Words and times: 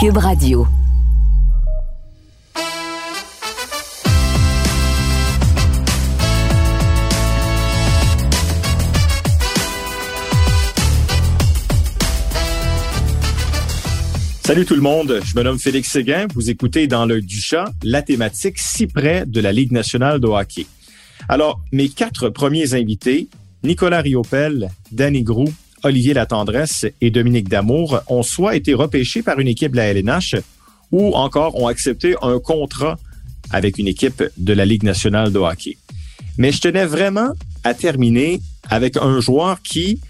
Cube. 0.00 0.16
Salut 14.44 14.64
tout 14.64 14.74
le 14.76 14.80
monde, 14.80 15.20
je 15.24 15.36
me 15.36 15.42
nomme 15.42 15.58
Félix 15.58 15.90
Séguin. 15.90 16.28
Vous 16.32 16.48
écoutez 16.48 16.86
dans 16.86 17.04
le 17.04 17.20
Duchat 17.20 17.72
la 17.82 18.02
thématique 18.02 18.58
si 18.58 18.86
près 18.86 19.26
de 19.26 19.40
la 19.40 19.50
Ligue 19.50 19.72
nationale 19.72 20.20
de 20.20 20.28
hockey. 20.28 20.66
Alors, 21.28 21.60
mes 21.72 21.88
quatre 21.88 22.28
premiers 22.28 22.74
invités, 22.74 23.28
Nicolas 23.64 24.00
Riopel, 24.00 24.70
Danny 24.92 25.24
Grou, 25.24 25.52
Olivier 25.82 26.14
Latendresse 26.14 26.86
et 27.00 27.10
Dominique 27.10 27.48
Damour, 27.48 28.00
ont 28.08 28.22
soit 28.22 28.56
été 28.56 28.74
repêchés 28.74 29.22
par 29.22 29.38
une 29.38 29.48
équipe 29.48 29.72
de 29.72 29.76
la 29.76 29.92
LNH 29.92 30.36
ou 30.90 31.14
encore 31.14 31.60
ont 31.60 31.66
accepté 31.66 32.14
un 32.22 32.38
contrat 32.38 32.98
avec 33.50 33.78
une 33.78 33.88
équipe 33.88 34.22
de 34.36 34.52
la 34.52 34.64
Ligue 34.64 34.82
nationale 34.82 35.32
de 35.32 35.38
hockey. 35.38 35.76
Mais 36.36 36.52
je 36.52 36.60
tenais 36.60 36.86
vraiment 36.86 37.30
à 37.64 37.74
terminer 37.74 38.40
avec 38.68 38.96
un 38.96 39.20
joueur 39.20 39.60
qui, 39.62 40.00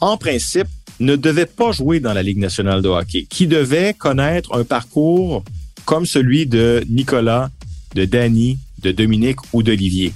en 0.00 0.16
principe, 0.16 0.68
ne 1.00 1.16
devait 1.16 1.46
pas 1.46 1.72
jouer 1.72 2.00
dans 2.00 2.12
la 2.12 2.22
Ligue 2.22 2.38
nationale 2.38 2.82
de 2.82 2.88
hockey, 2.88 3.26
qui 3.28 3.46
devait 3.46 3.94
connaître 3.94 4.54
un 4.54 4.64
parcours 4.64 5.44
comme 5.84 6.06
celui 6.06 6.46
de 6.46 6.82
Nicolas, 6.88 7.50
de 7.94 8.04
Danny, 8.04 8.58
de 8.82 8.92
Dominique 8.92 9.38
ou 9.52 9.62
d'Olivier. 9.62 10.12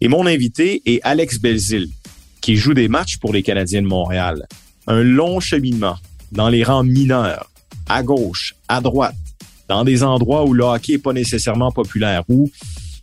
Et 0.00 0.08
mon 0.08 0.26
invité 0.26 0.80
est 0.86 1.00
Alex 1.02 1.38
Belzil, 1.38 1.88
qui 2.50 2.56
joue 2.56 2.74
des 2.74 2.88
matchs 2.88 3.18
pour 3.18 3.32
les 3.32 3.44
Canadiens 3.44 3.80
de 3.80 3.86
Montréal. 3.86 4.44
Un 4.88 5.04
long 5.04 5.38
cheminement 5.38 5.94
dans 6.32 6.48
les 6.48 6.64
rangs 6.64 6.82
mineurs, 6.82 7.48
à 7.88 8.02
gauche, 8.02 8.56
à 8.66 8.80
droite, 8.80 9.14
dans 9.68 9.84
des 9.84 10.02
endroits 10.02 10.44
où 10.44 10.52
le 10.52 10.64
hockey 10.64 10.94
n'est 10.94 10.98
pas 10.98 11.12
nécessairement 11.12 11.70
populaire, 11.70 12.24
où 12.28 12.50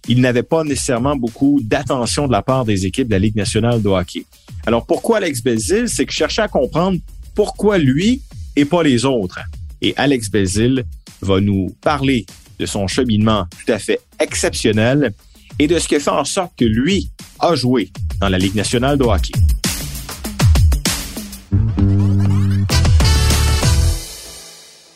il 0.10 0.20
n'avait 0.20 0.44
pas 0.44 0.66
nécessairement 0.66 1.16
beaucoup 1.16 1.62
d'attention 1.64 2.28
de 2.28 2.34
la 2.34 2.42
part 2.42 2.66
des 2.66 2.86
équipes 2.86 3.08
de 3.08 3.14
la 3.14 3.20
Ligue 3.20 3.38
nationale 3.38 3.82
de 3.82 3.88
hockey. 3.88 4.26
Alors 4.66 4.86
pourquoi 4.86 5.20
Alex 5.20 5.42
Belzil? 5.42 5.88
C'est 5.88 6.06
que 6.06 6.12
je 6.12 6.18
cherchais 6.18 6.42
à 6.42 6.50
comprendre 6.50 7.00
pourquoi 7.34 7.78
lui 7.78 8.22
et 8.58 8.66
pas 8.66 8.84
les 8.84 9.06
autres. 9.06 9.40
Et 9.82 9.94
Alex 9.96 10.30
Belzil 10.30 10.84
va 11.22 11.40
nous 11.40 11.74
parler 11.80 12.26
de 12.60 12.66
son 12.66 12.86
cheminement 12.88 13.46
tout 13.66 13.72
à 13.72 13.80
fait 13.80 14.02
exceptionnel 14.20 15.14
et 15.60 15.68
de 15.68 15.80
ce 15.80 15.88
qui 15.88 16.00
fait 16.00 16.10
en 16.10 16.26
sorte 16.26 16.54
que 16.58 16.66
lui 16.66 17.10
a 17.40 17.56
joué 17.56 17.92
dans 18.20 18.30
la 18.30 18.38
Ligue 18.38 18.56
nationale 18.56 18.98
de 18.98 19.04
hockey. 19.04 19.34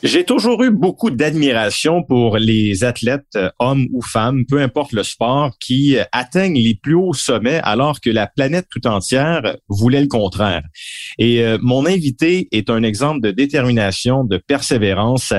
J'ai 0.03 0.23
toujours 0.23 0.63
eu 0.63 0.71
beaucoup 0.71 1.11
d'admiration 1.11 2.01
pour 2.01 2.37
les 2.37 2.83
athlètes, 2.83 3.35
euh, 3.35 3.51
hommes 3.59 3.85
ou 3.93 4.01
femmes, 4.01 4.45
peu 4.47 4.59
importe 4.59 4.93
le 4.93 5.03
sport, 5.03 5.51
qui 5.59 5.95
euh, 5.95 6.03
atteignent 6.11 6.59
les 6.59 6.73
plus 6.73 6.95
hauts 6.95 7.13
sommets 7.13 7.61
alors 7.63 8.01
que 8.01 8.09
la 8.09 8.25
planète 8.25 8.65
tout 8.71 8.87
entière 8.87 9.57
voulait 9.69 10.01
le 10.01 10.07
contraire. 10.07 10.63
Et 11.19 11.43
euh, 11.43 11.59
mon 11.61 11.85
invité 11.85 12.47
est 12.51 12.71
un 12.71 12.81
exemple 12.81 13.21
de 13.21 13.29
détermination, 13.29 14.23
de 14.23 14.37
persévérance. 14.37 15.33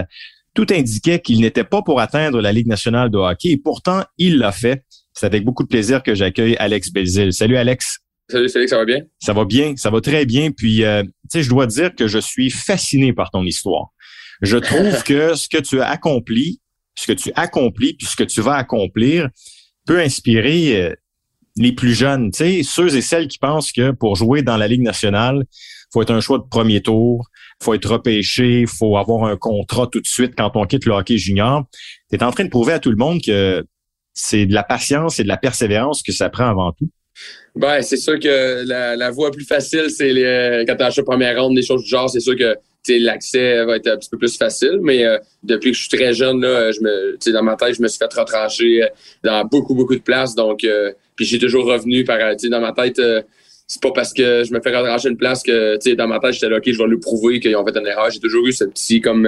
Tout 0.54 0.66
indiquait 0.70 1.18
qu'il 1.18 1.40
n'était 1.40 1.64
pas 1.64 1.82
pour 1.82 1.98
atteindre 1.98 2.40
la 2.40 2.52
Ligue 2.52 2.68
nationale 2.68 3.10
de 3.10 3.18
hockey 3.18 3.48
et 3.48 3.56
pourtant 3.56 4.04
il 4.16 4.38
l'a 4.38 4.52
fait. 4.52 4.84
C'est 5.14 5.26
avec 5.26 5.44
beaucoup 5.44 5.62
de 5.62 5.68
plaisir 5.68 6.02
que 6.02 6.14
j'accueille 6.14 6.56
Alex 6.56 6.90
Belzil. 6.90 7.32
Salut 7.32 7.56
Alex. 7.56 7.98
Salut 8.30 8.48
Félix, 8.48 8.70
ça 8.70 8.78
va 8.78 8.84
bien? 8.84 9.00
Ça 9.20 9.32
va 9.32 9.44
bien, 9.44 9.76
ça 9.76 9.90
va 9.90 10.00
très 10.00 10.24
bien. 10.24 10.50
Puis, 10.50 10.76
tu 10.78 11.10
sais, 11.28 11.42
je 11.42 11.50
dois 11.50 11.66
dire 11.66 11.94
que 11.94 12.06
je 12.06 12.18
suis 12.18 12.50
fasciné 12.50 13.12
par 13.12 13.30
ton 13.30 13.44
histoire. 13.44 13.88
Je 14.40 14.56
trouve 14.56 15.02
que 15.04 15.34
ce 15.34 15.48
que 15.48 15.58
tu 15.58 15.80
as 15.80 15.88
accompli, 15.88 16.60
ce 16.94 17.06
que 17.06 17.12
tu 17.12 17.32
accomplis, 17.34 17.94
puis 17.94 18.06
ce 18.06 18.16
que 18.16 18.24
tu 18.24 18.40
vas 18.40 18.54
accomplir 18.54 19.28
peut 19.86 19.98
inspirer 19.98 20.80
euh, 20.80 20.94
les 21.56 21.72
plus 21.72 21.94
jeunes, 21.94 22.30
tu 22.30 22.38
sais, 22.38 22.62
ceux 22.62 22.94
et 22.96 23.00
celles 23.00 23.28
qui 23.28 23.38
pensent 23.38 23.72
que 23.72 23.90
pour 23.90 24.16
jouer 24.16 24.42
dans 24.42 24.56
la 24.56 24.68
Ligue 24.68 24.82
nationale, 24.82 25.44
faut 25.92 26.02
être 26.02 26.12
un 26.12 26.20
choix 26.20 26.38
de 26.38 26.44
premier 26.44 26.80
tour, 26.80 27.26
faut 27.62 27.74
être 27.74 27.90
repêché, 27.90 28.64
faut 28.66 28.96
avoir 28.96 29.24
un 29.24 29.36
contrat 29.36 29.86
tout 29.86 30.00
de 30.00 30.06
suite 30.06 30.32
quand 30.36 30.50
on 30.54 30.64
quitte 30.66 30.86
le 30.86 30.92
hockey 30.92 31.18
junior. 31.18 31.64
Tu 32.10 32.16
es 32.16 32.22
en 32.22 32.30
train 32.30 32.44
de 32.44 32.50
prouver 32.50 32.72
à 32.72 32.78
tout 32.78 32.90
le 32.90 32.96
monde 32.96 33.20
que 33.20 33.64
c'est 34.14 34.46
de 34.46 34.54
la 34.54 34.62
patience 34.62 35.20
et 35.20 35.22
de 35.22 35.28
la 35.28 35.36
persévérance 35.36 36.02
que 36.02 36.12
ça 36.12 36.28
prend 36.28 36.48
avant 36.48 36.72
tout. 36.72 36.88
Ben, 37.54 37.82
c'est 37.82 37.96
sûr 37.96 38.18
que 38.18 38.64
la, 38.66 38.96
la 38.96 39.10
voie 39.10 39.30
plus 39.30 39.44
facile, 39.44 39.90
c'est 39.90 40.10
quand 40.66 40.76
tu 40.76 40.82
achètes 40.82 41.04
première 41.04 41.40
ronde, 41.42 41.54
des 41.54 41.62
choses 41.62 41.82
du 41.82 41.88
genre, 41.88 42.08
c'est 42.08 42.20
sûr 42.20 42.36
que 42.36 42.56
l'accès 42.88 43.64
va 43.64 43.76
être 43.76 43.88
un 43.88 43.96
petit 43.96 44.10
peu 44.10 44.18
plus 44.18 44.36
facile. 44.36 44.78
Mais 44.82 45.04
euh, 45.04 45.18
depuis 45.42 45.72
que 45.72 45.76
je 45.76 45.82
suis 45.82 45.96
très 45.96 46.12
jeune, 46.12 46.40
là, 46.40 46.72
je 46.72 46.80
me, 46.80 47.32
dans 47.32 47.42
ma 47.42 47.56
tête, 47.56 47.76
je 47.76 47.82
me 47.82 47.88
suis 47.88 47.98
fait 47.98 48.12
retrancher 48.12 48.82
euh, 48.82 48.86
dans 49.22 49.44
beaucoup, 49.44 49.74
beaucoup 49.74 49.94
de 49.94 50.00
places. 50.02 50.34
Donc, 50.34 50.64
euh, 50.64 50.92
puis 51.14 51.26
j'ai 51.26 51.38
toujours 51.38 51.66
revenu 51.66 52.04
par, 52.04 52.18
dans 52.18 52.60
ma 52.60 52.72
tête, 52.72 53.00
c'est 53.72 53.80
pas 53.80 53.90
parce 53.90 54.12
que 54.12 54.44
je 54.44 54.52
me 54.52 54.60
fais 54.60 54.76
retrancher 54.76 55.08
une 55.08 55.16
place 55.16 55.42
que, 55.42 55.76
tu 55.76 55.90
sais, 55.90 55.96
dans 55.96 56.06
ma 56.06 56.18
tête, 56.18 56.34
j'étais 56.34 56.50
là, 56.50 56.58
OK, 56.58 56.64
je 56.66 56.76
vais 56.76 56.88
lui 56.88 56.98
prouver 56.98 57.40
qu'ils 57.40 57.56
ont 57.56 57.64
fait 57.64 57.74
une 57.74 57.86
erreur. 57.86 58.10
J'ai 58.10 58.20
toujours 58.20 58.46
eu 58.46 58.52
cette 58.52 58.72
petite, 58.72 59.02
comme, 59.02 59.26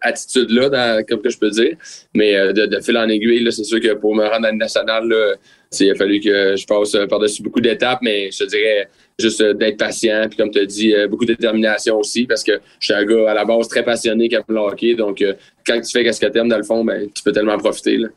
attitude-là, 0.00 1.04
comme 1.04 1.22
que 1.22 1.30
je 1.30 1.38
peux 1.38 1.50
dire. 1.50 1.76
Mais 2.12 2.52
de, 2.52 2.66
de 2.66 2.80
fil 2.80 2.98
en 2.98 3.08
aiguille, 3.08 3.44
là, 3.44 3.52
c'est 3.52 3.62
sûr 3.62 3.80
que 3.80 3.94
pour 3.94 4.16
me 4.16 4.24
rendre 4.24 4.46
à 4.46 4.50
la 4.50 4.52
nationale, 4.52 5.06
là, 5.06 5.34
il 5.78 5.90
a 5.92 5.94
fallu 5.94 6.18
que 6.18 6.56
je 6.56 6.66
passe 6.66 6.96
par-dessus 7.08 7.40
beaucoup 7.40 7.60
d'étapes, 7.60 8.00
mais 8.02 8.32
je 8.32 8.38
te 8.38 8.48
dirais, 8.48 8.88
juste 9.18 9.40
euh, 9.40 9.52
d'être 9.52 9.78
patient, 9.78 10.26
puis 10.28 10.36
comme 10.36 10.50
tu 10.50 10.60
as 10.60 10.66
dit, 10.66 10.94
euh, 10.94 11.08
beaucoup 11.08 11.24
de 11.24 11.32
détermination 11.32 11.98
aussi, 11.98 12.26
parce 12.26 12.44
que 12.44 12.52
je 12.78 12.86
suis 12.86 12.94
un 12.94 13.04
gars 13.04 13.30
à 13.30 13.34
la 13.34 13.44
base 13.44 13.68
très 13.68 13.84
passionné 13.84 14.28
qui 14.28 14.36
aime 14.36 14.44
le 14.48 14.58
hockey, 14.58 14.94
donc 14.94 15.20
euh, 15.22 15.34
quand 15.66 15.80
tu 15.80 15.90
fais 15.90 16.12
ce 16.12 16.20
que 16.20 16.26
tu 16.26 16.38
aimes, 16.38 16.48
dans 16.48 16.56
le 16.56 16.62
fond, 16.62 16.84
ben, 16.84 17.08
tu 17.12 17.22
peux 17.22 17.32
tellement 17.32 17.58
profiter. 17.58 17.96
Là. 17.96 18.08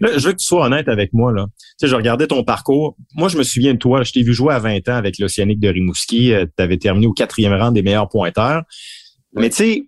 je 0.00 0.26
veux 0.26 0.32
que 0.32 0.38
tu 0.38 0.46
sois 0.46 0.66
honnête 0.66 0.88
avec 0.88 1.12
moi. 1.12 1.32
Là. 1.32 1.46
Tu 1.58 1.64
sais, 1.78 1.88
je 1.88 1.96
regardais 1.96 2.26
ton 2.26 2.44
parcours. 2.44 2.96
Moi, 3.14 3.28
je 3.28 3.36
me 3.36 3.42
souviens 3.42 3.74
de 3.74 3.78
toi, 3.78 4.02
je 4.04 4.12
t'ai 4.12 4.22
vu 4.22 4.32
jouer 4.32 4.54
à 4.54 4.58
20 4.58 4.88
ans 4.88 4.94
avec 4.94 5.18
l'Océanique 5.18 5.60
de 5.60 5.68
Rimouski. 5.68 6.32
tu 6.56 6.62
avais 6.62 6.78
terminé 6.78 7.06
au 7.06 7.12
quatrième 7.12 7.52
rang 7.52 7.72
des 7.72 7.82
meilleurs 7.82 8.08
pointeurs. 8.08 8.62
Mais 9.34 9.50
tu 9.50 9.56
sais, 9.56 9.82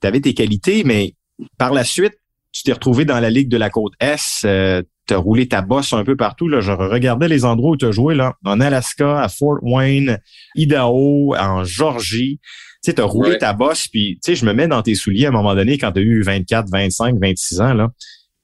tu 0.00 0.06
avais 0.06 0.20
tes 0.20 0.34
qualités, 0.34 0.82
mais 0.84 1.14
par 1.56 1.72
la 1.72 1.84
suite, 1.84 2.14
tu 2.52 2.64
t'es 2.64 2.72
retrouvé 2.72 3.04
dans 3.04 3.20
la 3.20 3.30
Ligue 3.30 3.48
de 3.48 3.56
la 3.56 3.70
Côte 3.70 3.94
Est 4.00 4.44
tu 5.08 5.14
as 5.14 5.16
roulé 5.16 5.48
ta 5.48 5.62
bosse 5.62 5.92
un 5.92 6.04
peu 6.04 6.16
partout. 6.16 6.48
Là. 6.48 6.60
Je 6.60 6.70
regardais 6.70 7.28
les 7.28 7.44
endroits 7.44 7.72
où 7.72 7.76
tu 7.76 7.86
as 7.86 7.90
joué, 7.90 8.14
là, 8.14 8.34
en 8.44 8.60
Alaska, 8.60 9.20
à 9.20 9.28
Fort 9.28 9.58
Wayne, 9.62 10.18
Idaho, 10.54 11.34
en 11.36 11.64
Georgie. 11.64 12.38
Tu 12.84 12.92
sais, 12.92 13.00
as 13.00 13.04
roulé 13.04 13.38
ta 13.38 13.52
bosse, 13.52 13.88
puis 13.88 14.20
tu 14.22 14.30
sais, 14.30 14.34
je 14.36 14.44
me 14.44 14.52
mets 14.52 14.68
dans 14.68 14.82
tes 14.82 14.94
souliers 14.94 15.26
à 15.26 15.30
un 15.30 15.32
moment 15.32 15.56
donné 15.56 15.78
quand 15.78 15.90
tu 15.90 15.98
as 15.98 16.02
eu 16.02 16.22
24, 16.22 16.66
25, 16.70 17.16
26 17.20 17.60
ans. 17.60 17.74
Là. 17.74 17.88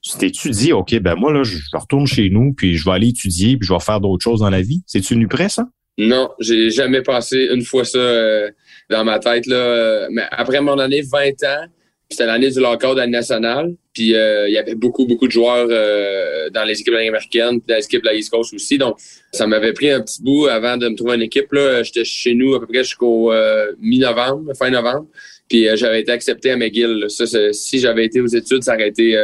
Tu 0.01 0.17
t'es 0.17 0.71
OK, 0.73 0.99
ben 0.99 1.15
moi, 1.15 1.31
là, 1.31 1.43
je 1.43 1.57
retourne 1.73 2.05
chez 2.05 2.29
nous, 2.29 2.53
puis 2.53 2.75
je 2.75 2.83
vais 2.83 2.91
aller 2.91 3.07
étudier, 3.07 3.57
puis 3.57 3.65
je 3.65 3.73
vais 3.73 3.79
faire 3.79 4.01
d'autres 4.01 4.23
choses 4.23 4.41
dans 4.41 4.49
la 4.49 4.61
vie? 4.61 4.83
C'est-tu 4.85 5.15
nu 5.15 5.27
prêt, 5.27 5.49
ça? 5.49 5.67
Non, 5.97 6.29
j'ai 6.39 6.69
jamais 6.69 7.01
passé 7.01 7.47
une 7.53 7.63
fois 7.63 7.85
ça 7.85 7.97
euh, 7.97 8.51
dans 8.89 9.05
ma 9.05 9.19
tête. 9.19 9.45
Là. 9.47 10.07
Mais 10.11 10.23
après 10.31 10.59
mon 10.59 10.77
année 10.77 11.01
20 11.01 11.29
ans, 11.43 11.65
c'était 12.09 12.25
l'année 12.25 12.49
du 12.49 12.59
lockout 12.59 12.97
à 12.97 13.07
nationale. 13.07 13.73
Puis 13.93 14.13
euh, 14.15 14.47
il 14.47 14.53
y 14.53 14.57
avait 14.57 14.75
beaucoup, 14.75 15.05
beaucoup 15.05 15.27
de 15.27 15.31
joueurs 15.31 15.67
euh, 15.69 16.49
dans 16.49 16.63
les 16.63 16.79
équipes 16.79 16.93
américaines, 16.93 17.59
puis 17.61 17.67
dans 17.69 17.75
les 17.75 17.85
équipes 17.85 18.01
de 18.01 18.07
la 18.07 18.15
East 18.15 18.29
Coast 18.29 18.53
aussi. 18.53 18.77
Donc, 18.77 18.97
ça 19.31 19.47
m'avait 19.47 19.73
pris 19.73 19.89
un 19.89 20.01
petit 20.01 20.21
bout 20.21 20.47
avant 20.47 20.77
de 20.77 20.89
me 20.89 20.95
trouver 20.95 21.15
une 21.15 21.23
équipe. 21.23 21.51
Là. 21.51 21.81
J'étais 21.83 22.05
chez 22.05 22.33
nous 22.33 22.55
à 22.55 22.59
peu 22.59 22.67
près 22.67 22.83
jusqu'au 22.83 23.31
euh, 23.31 23.71
mi-novembre, 23.79 24.53
fin 24.55 24.69
novembre. 24.69 25.07
Puis 25.49 25.67
j'avais 25.75 26.01
été 26.01 26.11
accepté 26.11 26.51
à 26.51 26.57
McGill. 26.57 27.05
Ça, 27.07 27.25
si 27.53 27.79
j'avais 27.79 28.05
été 28.05 28.19
aux 28.19 28.27
études, 28.27 28.63
ça 28.63 28.73
aurait 28.73 28.89
été 28.89 29.15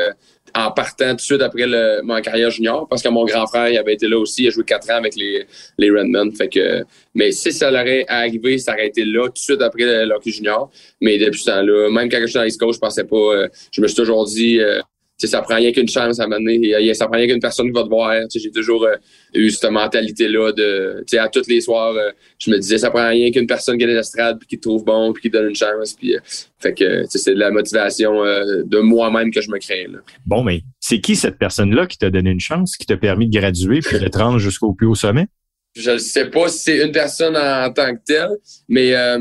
en 0.56 0.72
partant 0.72 1.10
tout 1.12 1.16
de 1.18 1.22
suite 1.22 1.42
après 1.42 1.68
le, 1.68 2.02
mon 2.04 2.20
carrière 2.22 2.50
junior, 2.50 2.88
parce 2.88 3.02
que 3.02 3.10
mon 3.10 3.26
grand 3.26 3.48
frère 3.48 3.70
il 3.70 3.78
avait 3.78 3.94
été 3.94 4.08
là 4.08 4.18
aussi, 4.18 4.44
il 4.44 4.48
a 4.48 4.52
joué 4.52 4.64
quatre 4.64 4.90
ans 4.90 4.96
avec 4.98 5.16
les, 5.16 5.46
les 5.78 5.90
Redmen. 5.90 6.32
Fait 6.34 6.50
que, 6.50 6.84
mais 7.14 7.32
si 7.32 7.52
ça 7.52 7.72
l'aurait 7.72 8.06
arrivé, 8.08 8.58
ça 8.58 8.74
aurait 8.74 8.88
été 8.88 9.06
là 9.06 9.26
tout 9.28 9.34
de 9.34 9.38
suite 9.38 9.62
après 9.62 10.06
le, 10.06 10.14
hockey 10.14 10.32
junior. 10.32 10.70
Mais 11.00 11.18
depuis 11.18 11.40
ce 11.40 11.52
temps-là, 11.52 11.90
même 11.90 12.10
quand 12.10 12.20
j'étais 12.26 12.40
dans 12.40 12.44
l'East 12.44 12.60
Coast, 12.60 12.76
je 12.76 12.80
pensais 12.80 13.04
pas. 13.04 13.16
Euh, 13.16 13.48
je 13.72 13.82
me 13.82 13.88
suis 13.88 13.96
toujours 13.96 14.26
dit 14.26 14.60
euh, 14.60 14.82
ça 15.28 15.42
prend 15.42 15.56
rien 15.56 15.72
qu'une 15.72 15.88
chance 15.88 16.20
à 16.20 16.28
mener. 16.28 16.94
Ça 16.94 17.08
prend 17.08 17.18
rien 17.18 17.28
qu'une 17.28 17.40
personne 17.40 17.68
qui 17.68 17.74
va 17.74 17.84
te 17.84 17.90
voir. 17.90 18.14
J'ai 18.34 18.52
toujours 18.52 18.86
euh, 18.86 18.96
eu 19.34 19.50
cette 19.50 19.72
mentalité-là 19.72 20.52
de, 20.52 21.04
à 21.18 21.30
tous 21.30 21.48
les 21.48 21.62
soirs, 21.62 21.94
euh, 21.94 22.12
je 22.40 22.52
me 22.52 22.58
disais, 22.58 22.78
ça 22.78 22.90
prend 22.90 23.08
rien 23.10 23.32
qu'une 23.32 23.48
personne 23.48 23.78
qui 23.78 23.84
est 23.84 23.88
dans 23.88 23.94
l'estrade, 23.94 24.40
puis 24.40 24.48
qui 24.48 24.58
te 24.58 24.62
trouve 24.68 24.84
bon, 24.84 25.14
puis 25.14 25.24
qui 25.24 25.32
te 25.32 25.38
donne 25.38 25.50
une 25.50 25.56
chance. 25.56 25.94
Puis, 25.94 26.16
euh, 26.16 26.20
fait 26.60 26.74
que 26.74 27.04
c'est 27.10 27.34
de 27.34 27.40
la 27.40 27.52
motivation 27.52 28.12
de 28.14 28.80
moi-même 28.80 29.32
que 29.32 29.42
je 29.42 29.50
me 29.50 29.58
crée. 29.58 29.88
Bon, 30.26 30.44
mais 30.44 30.62
c'est 30.80 31.00
qui 31.00 31.16
cette 31.16 31.38
personne-là 31.38 31.88
qui 31.88 31.98
t'a 31.98 32.10
donné 32.10 32.30
une 32.30 32.40
chance, 32.40 32.78
qui 32.78 32.86
t'a 32.86 32.98
permis 32.98 33.28
de 33.28 33.38
graduer 33.38 33.80
puis 33.80 34.00
de 34.00 34.08
te 34.08 34.18
rendre 34.20 34.38
jusqu'au 34.38 34.74
plus 34.74 34.88
haut 34.88 34.96
sommet? 34.96 35.28
Je 35.74 35.92
ne 35.92 35.98
sais 35.98 36.26
pas 36.26 36.50
si 36.50 36.60
c'est 36.60 36.86
une 36.86 36.92
personne 36.92 37.38
en, 37.38 37.72
tant 37.72 37.96
que 37.96 38.02
telle, 38.06 38.32
mais 38.68 38.94
euh, 38.94 39.18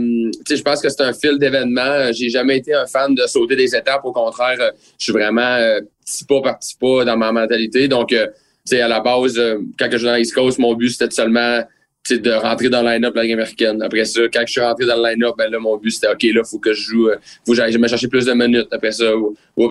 je 0.49 0.62
pense 0.62 0.82
que 0.82 0.88
c'est 0.88 1.02
un 1.02 1.12
fil 1.12 1.38
d'événements. 1.38 2.11
J'ai 2.12 2.29
jamais 2.29 2.58
été 2.58 2.75
un 2.75 2.87
fan 2.87 3.14
de 3.14 3.25
sauter 3.26 3.55
des 3.55 3.75
étapes. 3.76 4.05
Au 4.05 4.12
contraire, 4.12 4.56
euh, 4.61 4.70
je 4.99 5.05
suis 5.05 5.12
vraiment 5.12 5.43
euh, 5.43 5.81
petit 6.05 6.25
pas 6.25 6.41
par 6.41 6.58
petit 6.58 6.76
pas 6.76 7.05
dans 7.05 7.17
ma 7.17 7.31
mentalité. 7.31 7.87
Donc, 7.87 8.12
euh, 8.12 8.26
à 8.73 8.88
la 8.88 9.00
base, 9.00 9.41
quand 9.79 9.88
je 9.91 9.97
jouais 9.97 10.11
dans 10.11 10.17
East 10.17 10.35
Coast, 10.35 10.58
mon 10.58 10.75
but, 10.75 10.91
c'était 10.91 11.11
seulement 11.11 11.62
de 12.08 12.32
rentrer 12.32 12.69
dans 12.69 12.82
le 12.82 12.88
line-up 12.88 13.14
la 13.14 13.23
Ligue 13.23 13.32
américaine. 13.32 13.82
Après 13.82 14.05
ça, 14.05 14.23
quand 14.32 14.43
je 14.46 14.53
suis 14.53 14.61
rentré 14.61 14.87
dans 14.87 14.96
le 14.96 15.11
line-up, 15.11 15.35
ben 15.37 15.50
là, 15.50 15.58
mon 15.58 15.76
but, 15.76 15.91
c'était 15.91 16.08
OK, 16.08 16.23
là, 16.35 16.43
faut 16.44 16.58
que 16.58 16.73
je 16.73 16.82
joue, 16.82 17.08
euh, 17.08 17.17
faut 17.46 17.53
que 17.53 17.56
j'aille 17.56 17.76
me 17.76 17.88
chercher 17.88 18.08
plus 18.08 18.26
de 18.26 18.32
minutes. 18.32 18.69
Après 18.73 18.93
ça, 18.93 19.05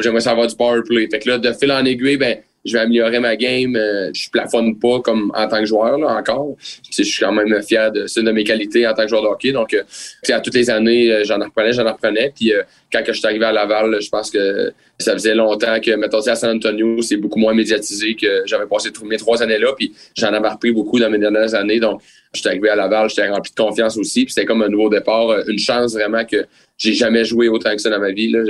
j'aimerais 0.02 0.22
savoir 0.22 0.48
du 0.48 0.56
power 0.56 0.82
play. 0.88 1.08
Fait 1.10 1.20
que 1.20 1.30
là, 1.30 1.38
de 1.38 1.52
fil 1.54 1.72
en 1.72 1.84
aiguille, 1.86 2.18
ben, 2.18 2.38
je 2.66 2.74
vais 2.74 2.80
améliorer 2.80 3.20
ma 3.20 3.36
game. 3.36 3.76
Euh, 3.76 4.12
je 4.14 4.30
plafonne 4.30 4.78
pas 4.78 5.00
comme 5.02 5.32
en 5.36 5.48
tant 5.48 5.60
que 5.60 5.66
joueur 5.66 5.98
là, 5.98 6.18
encore. 6.18 6.56
je 6.92 7.04
suis 7.04 7.24
quand 7.24 7.32
même 7.32 7.62
fier 7.64 7.92
de 7.92 8.08
c'est 8.08 8.24
de 8.24 8.32
mes 8.32 8.44
qualités 8.44 8.88
en 8.88 8.94
tant 8.94 9.04
que 9.04 9.10
joueur 9.10 9.24
de 9.24 9.28
hockey. 9.28 9.52
Donc, 9.52 9.74
euh, 9.74 9.84
à 10.30 10.40
toutes 10.42 10.56
les 10.56 10.70
années, 10.70 11.12
euh, 11.12 11.24
j'en 11.24 11.40
apprenais, 11.42 11.74
j'en 11.74 11.86
apprenais. 11.86 12.32
Puis 12.36 12.52
quand 12.92 13.02
je 13.06 13.14
suis 13.14 13.26
arrivé 13.26 13.46
à 13.46 13.52
Laval, 13.52 14.02
je 14.02 14.10
pense 14.10 14.30
que 14.30 14.72
ça 14.98 15.14
faisait 15.14 15.36
longtemps 15.36 15.80
que, 15.80 15.96
mettons, 15.96 16.20
à 16.20 16.36
San 16.36 16.58
Antonio, 16.58 17.02
c'est 17.02 17.18
beaucoup 17.18 17.40
moins 17.40 17.54
médiatisé 17.54 18.16
que 18.16 18.44
j'avais 18.46 18.66
passé 18.66 18.90
mes 19.04 19.18
trois 19.18 19.42
années 19.42 19.60
là. 19.60 19.74
Puis 19.78 19.94
j'en 20.18 20.34
avais 20.34 20.50
repris 20.50 20.72
beaucoup 20.72 21.00
dans 21.00 21.10
mes 21.10 21.20
dernières 21.20 21.56
années. 21.56 21.80
Donc, 21.80 22.02
je 22.34 22.42
suis 22.42 22.50
arrivé 22.50 22.70
à 22.70 22.76
Laval, 22.76 23.10
j'étais 23.10 23.28
rempli 23.30 23.52
de 23.52 23.62
confiance 23.62 23.98
aussi. 23.98 24.26
Puis 24.26 24.34
c'était 24.34 24.46
comme 24.46 24.62
un 24.62 24.70
nouveau 24.70 24.90
départ, 24.90 25.48
une 25.48 25.60
chance 25.60 25.94
vraiment 25.94 26.26
que 26.26 26.46
j'ai 26.80 26.94
jamais 26.94 27.26
joué 27.26 27.50
autant 27.50 27.76
que 27.76 27.82
ça 27.82 27.90
dans 27.90 28.00
ma 28.00 28.12
vie. 28.12 28.32
Là. 28.32 28.42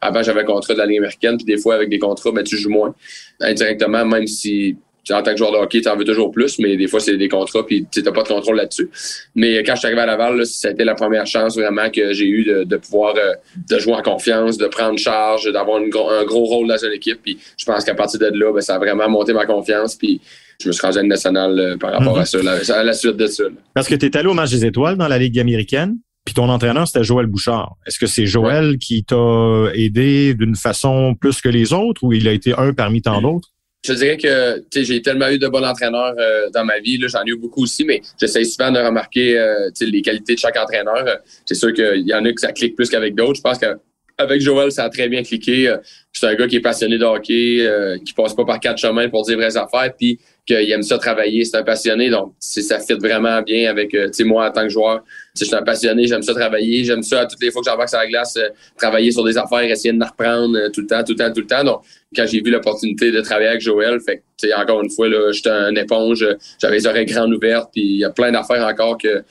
avant, 0.00 0.22
j'avais 0.22 0.40
un 0.40 0.44
contrat 0.44 0.72
de 0.72 0.78
la 0.78 0.86
Ligue 0.86 0.98
américaine, 0.98 1.36
puis 1.36 1.44
des 1.44 1.58
fois, 1.58 1.74
avec 1.74 1.88
des 1.88 1.98
contrats, 1.98 2.30
ben, 2.32 2.44
tu 2.44 2.56
joues 2.56 2.70
moins 2.70 2.94
indirectement, 3.40 4.06
même 4.06 4.26
si 4.26 4.76
en 5.10 5.20
tant 5.22 5.32
que 5.32 5.36
joueur 5.36 5.50
de 5.50 5.56
hockey, 5.56 5.80
tu 5.80 5.88
en 5.88 5.96
veux 5.96 6.04
toujours 6.04 6.30
plus, 6.30 6.60
mais 6.60 6.76
des 6.76 6.86
fois, 6.86 7.00
c'est 7.00 7.16
des 7.16 7.28
contrats, 7.28 7.66
puis 7.66 7.84
tu 7.90 8.02
n'as 8.02 8.12
pas 8.12 8.22
de 8.22 8.28
contrôle 8.28 8.56
là-dessus. 8.56 8.88
Mais 9.34 9.62
quand 9.64 9.74
je 9.74 9.80
suis 9.80 9.86
arrivé 9.88 10.02
à 10.02 10.06
Laval, 10.06 10.46
c'était 10.46 10.84
la 10.84 10.94
première 10.94 11.26
chance 11.26 11.56
vraiment 11.56 11.90
que 11.90 12.12
j'ai 12.12 12.28
eu 12.28 12.44
de, 12.44 12.76
pouvoir 12.76 13.16
euh, 13.16 13.32
de 13.68 13.78
jouer 13.80 13.94
en 13.94 14.02
confiance, 14.02 14.58
de 14.58 14.68
prendre 14.68 14.96
charge, 14.98 15.50
d'avoir 15.52 15.78
un 15.78 15.88
gros 15.88 16.44
rôle 16.44 16.68
dans 16.68 16.76
une 16.76 16.92
équipe. 16.92 17.18
Puis 17.20 17.38
je 17.56 17.64
pense 17.64 17.84
qu'à 17.84 17.94
partir 17.94 18.20
de 18.20 18.26
là, 18.26 18.52
ben, 18.52 18.60
ça 18.60 18.76
a 18.76 18.78
vraiment 18.78 19.08
monté 19.08 19.32
ma 19.32 19.44
confiance. 19.44 19.96
Puis 19.96 20.20
je 20.60 20.68
me 20.68 20.72
suis 20.72 20.82
rendu 20.82 20.98
à 20.98 21.02
national 21.02 21.58
euh, 21.58 21.76
par 21.76 21.92
rapport 21.92 22.16
à 22.16 22.20
mhm. 22.20 22.62
ça, 22.62 22.78
à 22.78 22.84
la 22.84 22.92
suite 22.92 23.16
de 23.16 23.26
ça. 23.26 23.44
Parce 23.74 23.88
que 23.88 23.96
tu 23.96 24.06
es 24.06 24.16
allé 24.16 24.28
au 24.28 24.34
match 24.34 24.50
des 24.50 24.64
étoiles 24.64 24.96
dans 24.96 25.08
la 25.08 25.18
Ligue 25.18 25.40
américaine. 25.40 25.96
Puis 26.24 26.34
ton 26.34 26.48
entraîneur, 26.48 26.86
c'était 26.86 27.04
Joël 27.04 27.26
Bouchard. 27.26 27.76
Est-ce 27.86 27.98
que 27.98 28.06
c'est 28.06 28.26
Joël 28.26 28.78
qui 28.78 29.02
t'a 29.04 29.66
aidé 29.74 30.34
d'une 30.34 30.54
façon 30.54 31.14
plus 31.14 31.40
que 31.40 31.48
les 31.48 31.72
autres 31.72 32.04
ou 32.04 32.12
il 32.12 32.28
a 32.28 32.32
été 32.32 32.54
un 32.56 32.72
parmi 32.72 33.02
tant 33.02 33.20
d'autres? 33.20 33.48
Je 33.84 33.94
dirais 33.94 34.16
que 34.16 34.62
j'ai 34.72 35.02
tellement 35.02 35.28
eu 35.28 35.38
de 35.38 35.48
bons 35.48 35.64
entraîneurs 35.64 36.14
euh, 36.16 36.48
dans 36.50 36.64
ma 36.64 36.78
vie. 36.78 37.00
J'en 37.08 37.24
ai 37.24 37.30
eu 37.30 37.36
beaucoup 37.36 37.64
aussi, 37.64 37.84
mais 37.84 38.00
j'essaie 38.20 38.44
souvent 38.44 38.70
de 38.70 38.78
remarquer 38.78 39.36
euh, 39.36 39.70
les 39.80 40.02
qualités 40.02 40.34
de 40.34 40.38
chaque 40.38 40.56
entraîneur. 40.56 41.04
C'est 41.44 41.56
sûr 41.56 41.72
qu'il 41.72 42.06
y 42.06 42.14
en 42.14 42.24
a 42.24 42.32
que 42.32 42.40
ça 42.40 42.52
clique 42.52 42.76
plus 42.76 42.88
qu'avec 42.88 43.16
d'autres. 43.16 43.38
Je 43.38 43.40
pense 43.40 43.58
qu'avec 43.58 44.40
Joël, 44.40 44.70
ça 44.70 44.84
a 44.84 44.88
très 44.88 45.08
bien 45.08 45.24
cliqué. 45.24 45.74
C'est 46.12 46.26
un 46.28 46.34
gars 46.36 46.46
qui 46.46 46.56
est 46.56 46.60
passionné 46.60 46.98
de 46.98 47.04
hockey, 47.04 47.56
euh, 47.60 47.98
qui 47.98 48.12
passe 48.12 48.34
pas 48.34 48.44
par 48.44 48.60
quatre 48.60 48.78
chemins 48.78 49.08
pour 49.08 49.24
dire 49.24 49.36
vraies 49.36 49.56
affaires. 49.56 49.92
Puis 49.98 50.20
qu'il 50.46 50.70
aime 50.70 50.82
ça 50.82 50.98
travailler, 50.98 51.44
c'est 51.44 51.56
un 51.56 51.62
passionné, 51.62 52.10
donc 52.10 52.34
ça 52.38 52.78
fit 52.80 52.94
vraiment 52.94 53.42
bien 53.42 53.70
avec 53.70 53.94
euh, 53.94 54.08
moi 54.24 54.48
en 54.48 54.52
tant 54.52 54.62
que 54.62 54.68
joueur. 54.68 55.02
Je 55.38 55.46
suis 55.46 55.54
un 55.54 55.62
passionné, 55.62 56.06
j'aime 56.06 56.22
ça 56.22 56.34
travailler, 56.34 56.84
j'aime 56.84 57.02
ça 57.02 57.24
toutes 57.24 57.40
les 57.40 57.50
fois 57.50 57.62
que 57.62 57.70
j'embarque 57.70 57.88
sur 57.88 57.98
la 57.98 58.06
glace, 58.06 58.36
euh, 58.36 58.50
travailler 58.76 59.10
sur 59.10 59.24
des 59.24 59.38
affaires, 59.38 59.62
essayer 59.62 59.92
de 59.92 59.98
me 59.98 60.04
reprendre 60.04 60.58
euh, 60.58 60.68
tout 60.68 60.82
le 60.82 60.86
temps, 60.86 61.02
tout 61.02 61.12
le 61.12 61.18
temps, 61.18 61.32
tout 61.32 61.40
le 61.40 61.46
temps. 61.46 61.64
Donc, 61.64 61.82
quand 62.14 62.26
j'ai 62.26 62.42
vu 62.42 62.50
l'opportunité 62.50 63.10
de 63.10 63.20
travailler 63.22 63.48
avec 63.48 63.62
Joël, 63.62 63.98
fait 64.00 64.22
que, 64.40 64.60
encore 64.60 64.82
une 64.82 64.90
fois, 64.90 65.08
j'étais 65.32 65.48
un 65.48 65.74
éponge, 65.74 66.26
j'avais 66.60 66.76
les 66.76 66.86
oreilles 66.86 67.06
grandes 67.06 67.32
ouvertes, 67.32 67.70
puis 67.72 67.82
il 67.82 67.98
y 67.98 68.04
a 68.04 68.10
plein 68.10 68.30
d'affaires 68.30 68.66
encore 68.66 68.98
que 68.98 69.24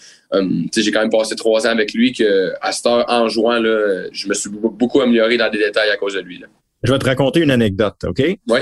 j'ai 0.75 0.91
quand 0.91 1.01
même 1.01 1.11
passé 1.11 1.35
trois 1.35 1.67
ans 1.67 1.71
avec 1.71 1.93
lui, 1.93 2.13
que 2.13 2.53
à 2.61 2.71
cette 2.71 2.87
heure, 2.87 3.05
en 3.07 3.29
jouant, 3.29 3.59
là, 3.59 4.07
je 4.11 4.27
me 4.27 4.33
suis 4.33 4.49
beaucoup 4.49 5.01
amélioré 5.01 5.37
dans 5.37 5.51
des 5.51 5.59
détails 5.59 5.91
à 5.91 5.97
cause 5.97 6.15
de 6.15 6.21
lui. 6.21 6.39
Là. 6.39 6.47
Je 6.83 6.91
vais 6.91 6.99
te 6.99 7.05
raconter 7.05 7.41
une 7.41 7.51
anecdote, 7.51 7.95
OK? 8.05 8.21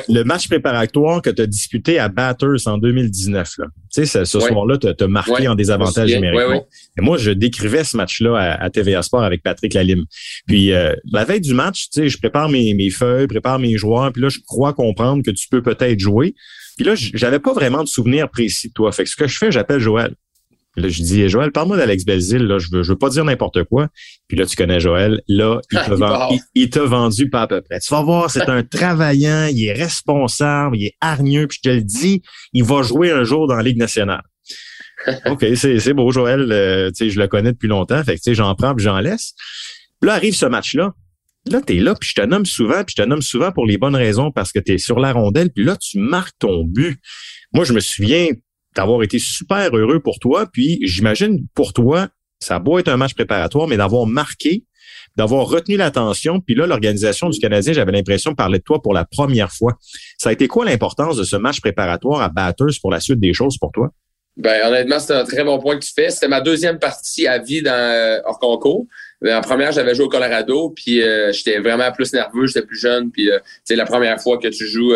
Le 0.10 0.24
match 0.24 0.48
préparatoire 0.48 1.21
que 1.21 1.30
tu 1.30 1.42
as 1.42 1.48
disputé 1.48 2.00
à 2.00 2.10
Batters 2.10 2.68
en 2.68 2.77
2019, 2.77 3.50
là. 3.60 3.66
Tu 3.94 4.06
sais, 4.06 4.25
ce, 4.25 4.39
soir-là, 4.39 4.77
tu 4.77 4.88
as 4.88 5.07
marqué 5.07 5.48
en 5.48 5.56
désavantage 5.56 6.13
numérique. 6.13 6.63
Et 6.98 7.01
moi, 7.01 7.18
je 7.18 7.31
décrivais 7.31 7.83
ce 7.83 7.98
match-là 7.98 8.57
à, 8.60 8.69
TVA 8.69 9.01
Sport 9.01 9.24
avec 9.24 9.42
Patrick 9.42 9.74
Lalime. 9.74 10.06
Puis 10.48 10.74
euh, 10.74 10.94
la 11.12 11.25
veille 11.25 11.42
du 11.42 11.54
match, 11.54 11.89
tu 11.89 12.01
sais, 12.01 12.10
je 12.10 12.18
prépare 12.18 12.50
mes, 12.50 12.74
mes 12.74 12.89
feuilles, 12.89 13.27
prépare 13.27 13.57
mes 13.57 13.77
joueurs, 13.77 14.12
puis 14.12 14.21
là, 14.21 14.30
je 14.30 14.39
crois 14.45 14.74
comprendre 14.74 15.24
que 15.24 15.31
tu 15.31 15.48
peux 15.50 15.62
peut-être 15.62 16.00
jouer. 16.00 16.36
Puis 16.77 16.86
là, 16.86 16.94
j'avais 16.95 17.39
pas 17.39 17.54
vraiment 17.54 17.83
de 17.83 17.89
souvenir 17.89 18.30
précis 18.30 18.69
de 18.69 18.74
toi. 18.74 18.92
Fait 18.92 19.04
que 19.04 19.10
ce 19.10 19.16
que 19.16 19.27
je 19.27 19.38
fais, 19.38 19.51
j'appelle 19.51 19.80
Joël. 19.80 20.13
Là, 20.80 20.90
je 20.90 21.02
dis, 21.02 21.28
Joël, 21.30 21.52
parle-moi 21.52 21.78
d'Alex 21.78 22.06
Belzil, 22.06 22.40
là, 22.40 22.58
je 22.58 22.68
veux, 22.72 22.84
je 22.84 22.92
veux 22.92 22.98
pas 22.98 23.10
dire 23.10 23.26
n'importe 23.26 23.64
quoi. 23.66 23.90
Puis 24.28 24.38
là, 24.38 24.46
tu 24.46 24.56
connais 24.56 24.80
Joël. 24.80 25.22
Là, 25.28 25.62
il 25.72 25.78
t'a 25.78 25.96
vendu, 25.96 26.40
il, 26.56 26.70
t'a 26.70 26.84
vendu 26.84 27.30
pas 27.30 27.44
à 27.44 27.48
peu 27.48 27.62
près. 27.62 27.80
Tu 27.80 27.90
vas 27.90 28.02
voir, 28.02 28.30
c'est 28.31 28.50
un 28.50 28.64
travaillant, 28.64 29.48
il 29.52 29.66
est 29.66 29.74
responsable, 29.74 30.78
il 30.78 30.88
est 30.88 30.96
hargneux, 31.02 31.48
puis 31.48 31.60
je 31.64 31.70
te 31.70 31.76
le 31.76 31.81
dis, 31.81 32.22
il 32.54 32.64
va 32.64 32.81
jouer 32.81 33.12
un 33.12 33.24
jour 33.24 33.48
dans 33.48 33.56
la 33.56 33.64
Ligue 33.64 33.78
nationale. 33.78 34.24
OK, 35.26 35.46
c'est, 35.56 35.94
beau, 35.94 36.12
Joël. 36.12 36.52
Euh, 36.52 36.90
tu 36.90 37.06
sais, 37.06 37.10
je 37.10 37.20
le 37.20 37.28
connais 37.28 37.52
depuis 37.52 37.68
longtemps. 37.68 38.04
Fait 38.04 38.14
que, 38.16 38.18
tu 38.18 38.24
sais, 38.31 38.36
j'en 38.36 38.54
prends 38.56 38.76
puis 38.76 38.84
j'en 38.84 39.00
laisse. 39.00 39.34
Puis 40.02 40.08
là, 40.08 40.16
arrive 40.16 40.36
ce 40.36 40.46
match-là. 40.46 40.94
Là, 41.46 41.62
tu 41.66 41.78
es 41.78 41.80
là, 41.80 41.96
puis 41.96 42.10
je 42.10 42.22
te 42.22 42.26
nomme 42.26 42.46
souvent, 42.46 42.84
puis 42.84 42.96
je 42.98 43.02
te 43.02 43.08
nomme 43.08 43.22
souvent 43.22 43.52
pour 43.52 43.66
les 43.66 43.78
bonnes 43.78 43.96
raisons 43.96 44.31
parce 44.31 44.52
que 44.52 44.60
tu 44.60 44.74
es 44.74 44.78
sur 44.78 45.00
la 45.00 45.14
rondelle, 45.14 45.50
puis 45.52 45.64
là, 45.64 45.78
tu 45.78 45.98
marques 45.98 46.36
ton 46.38 46.64
but. 46.66 47.00
Moi, 47.54 47.64
je 47.64 47.74
me 47.74 47.80
souviens, 47.80 48.28
d'avoir 48.75 49.04
été 49.04 49.19
super 49.19 49.75
heureux 49.75 50.00
pour 50.00 50.19
toi. 50.19 50.48
Puis 50.51 50.80
j'imagine 50.83 51.45
pour 51.54 51.74
toi, 51.74 52.10
ça 52.39 52.56
a 52.56 52.60
beau 52.60 52.80
être 52.80 52.88
un 52.88 52.98
match 52.98 53.13
préparatoire, 53.13 53.68
mais 53.68 53.77
d'avoir 53.77 54.06
marqué, 54.06 54.63
d'avoir 55.18 55.48
retenu 55.48 55.77
l'attention. 55.77 56.39
Puis 56.39 56.56
là, 56.56 56.66
l'organisation 56.66 57.30
du 57.30 57.39
Canadien, 57.39 57.74
j'avais 57.74 57.92
l'impression 57.92 58.31
de 58.31 58.36
parler 58.36 58.60
de 58.60 58.63
toi 58.63 58.81
pour 58.81 58.94
la 58.94 59.06
première 59.06 59.51
fois. 59.51 59.77
Ça 60.18 60.30
a 60.30 60.33
été 60.33 60.48
quoi 60.48 60.66
l'importance 60.66 61.18
de 61.18 61.24
ce 61.24 61.36
match 61.36 61.60
préparatoire 61.62 62.21
à 62.21 62.30
Batters 62.30 62.80
pour 62.81 62.92
la 62.92 63.00
suite 63.00 63.19
des 63.19 63.33
choses 63.33 63.57
pour 63.57 63.71
toi? 63.71 63.92
Ben, 64.38 64.66
honnêtement, 64.66 65.00
c'est 65.00 65.13
un 65.13 65.25
très 65.25 65.44
bon 65.44 65.60
point 65.60 65.77
que 65.77 65.83
tu 65.83 65.92
fais. 65.94 66.10
C'était 66.10 66.30
ma 66.30 66.39
deuxième 66.39 66.80
partie 66.80 67.27
à 67.27 67.39
vie 67.39 67.62
dans 67.62 67.71
euh, 67.74 68.21
hors 68.24 68.39
concours. 68.39 68.86
Ben, 69.21 69.38
en 69.38 69.42
première, 69.42 69.74
j'avais 69.74 69.94
joué 69.94 70.06
au 70.06 70.10
Colorado, 70.10 70.69
puis 70.69 71.04
euh, 71.04 71.33
j'étais 71.33 71.60
vraiment 71.60 71.92
plus 71.92 72.13
nerveux, 72.13 72.48
j'étais 72.48 72.66
plus 72.66 72.80
jeune, 72.80 73.12
puis 73.12 73.30
euh, 73.30 73.39
c'est 73.66 73.75
la 73.75 73.86
première 73.86 74.21
fois 74.21 74.38
que 74.38 74.48
tu 74.48 74.66
joues 74.66 74.94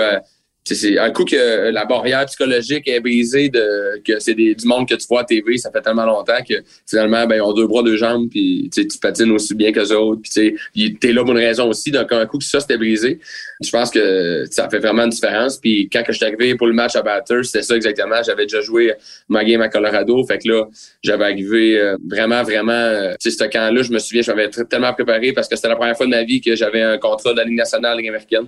c'est 0.65 0.98
un 0.98 1.12
coup 1.12 1.25
que 1.25 1.71
la 1.71 1.86
barrière 1.86 2.25
psychologique 2.25 2.88
est 2.88 3.00
brisée 3.01 3.50
de 3.50 4.01
que 4.04 4.19
c'est 4.19 4.33
du 4.33 4.65
monde 4.65 4.88
que 4.88 4.95
tu 4.95 5.06
vois 5.07 5.21
à 5.21 5.24
TV, 5.25 5.57
ça 5.57 5.71
fait 5.71 5.81
tellement 5.81 6.06
longtemps 6.06 6.42
que 6.48 6.56
finalement 6.88 7.25
ben 7.27 7.36
ils 7.36 7.42
ont 7.42 7.54
deux 7.54 7.68
bras, 7.68 7.83
deux 7.83 7.98
jambes, 7.98 8.30
puis 8.30 8.69
tu 8.74 8.88
patines 9.01 9.31
aussi 9.31 9.56
bien 9.56 9.71
que 9.71 9.81
les 9.81 9.92
autres, 9.92 10.21
puis 10.21 10.56
tu 10.74 11.07
es 11.07 11.12
là 11.12 11.24
pour 11.24 11.31
une 11.31 11.44
raison 11.44 11.68
aussi. 11.69 11.92
Donc 11.92 12.12
un 12.12 12.25
coup 12.25 12.38
que 12.38 12.45
ça 12.45 12.62
c'était 12.62 12.77
brisé, 12.77 13.19
je 13.62 13.69
pense 13.69 13.92
que 13.92 14.45
ça 14.50 14.69
fait 14.69 14.80
vraiment 14.80 15.04
une 15.04 15.10
différence. 15.10 15.57
Puis 15.57 15.89
quand 15.92 16.04
je 16.07 16.13
suis 16.13 16.25
arrivé 16.25 16.56
pour 16.56 16.68
le 16.68 16.74
match 16.74 16.95
à 16.95 17.01
Batters, 17.01 17.44
c'était 17.45 17.63
ça 17.63 17.75
exactement. 17.75 18.24
J'avais 18.25 18.45
déjà 18.45 18.62
joué 18.62 18.94
ma 19.27 19.44
game 19.44 19.62
à 19.62 19.68
Colorado, 19.68 20.24
fait 20.25 20.38
que 20.38 20.48
là 20.48 20.65
j'avais 21.04 21.25
arrivé 21.25 21.77
euh, 21.77 21.98
vraiment 22.10 22.42
vraiment. 22.44 22.71
Euh, 22.71 23.15
tu 23.19 23.31
sais 23.31 23.38
ce 23.38 23.50
camp-là, 23.50 23.83
je 23.83 23.92
me 23.92 24.00
souviens, 24.00 24.21
je 24.21 24.31
m'avais 24.31 24.50
tellement 24.50 24.94
préparé 24.94 25.33
parce 25.33 25.50
que 25.50 25.57
c'était 25.57 25.68
la 25.68 25.75
première 25.75 25.98
fois 25.98 26.06
de 26.06 26.12
ma 26.12 26.24
vie 26.24 26.39
que 26.39 26.56
j'avais 26.56 26.81
un 26.81 26.98
contrat 26.98 27.34
de 27.34 27.38
la 27.38 27.43
Ligue 27.43 27.58
nationale, 27.58 28.00
américaine. 28.00 28.48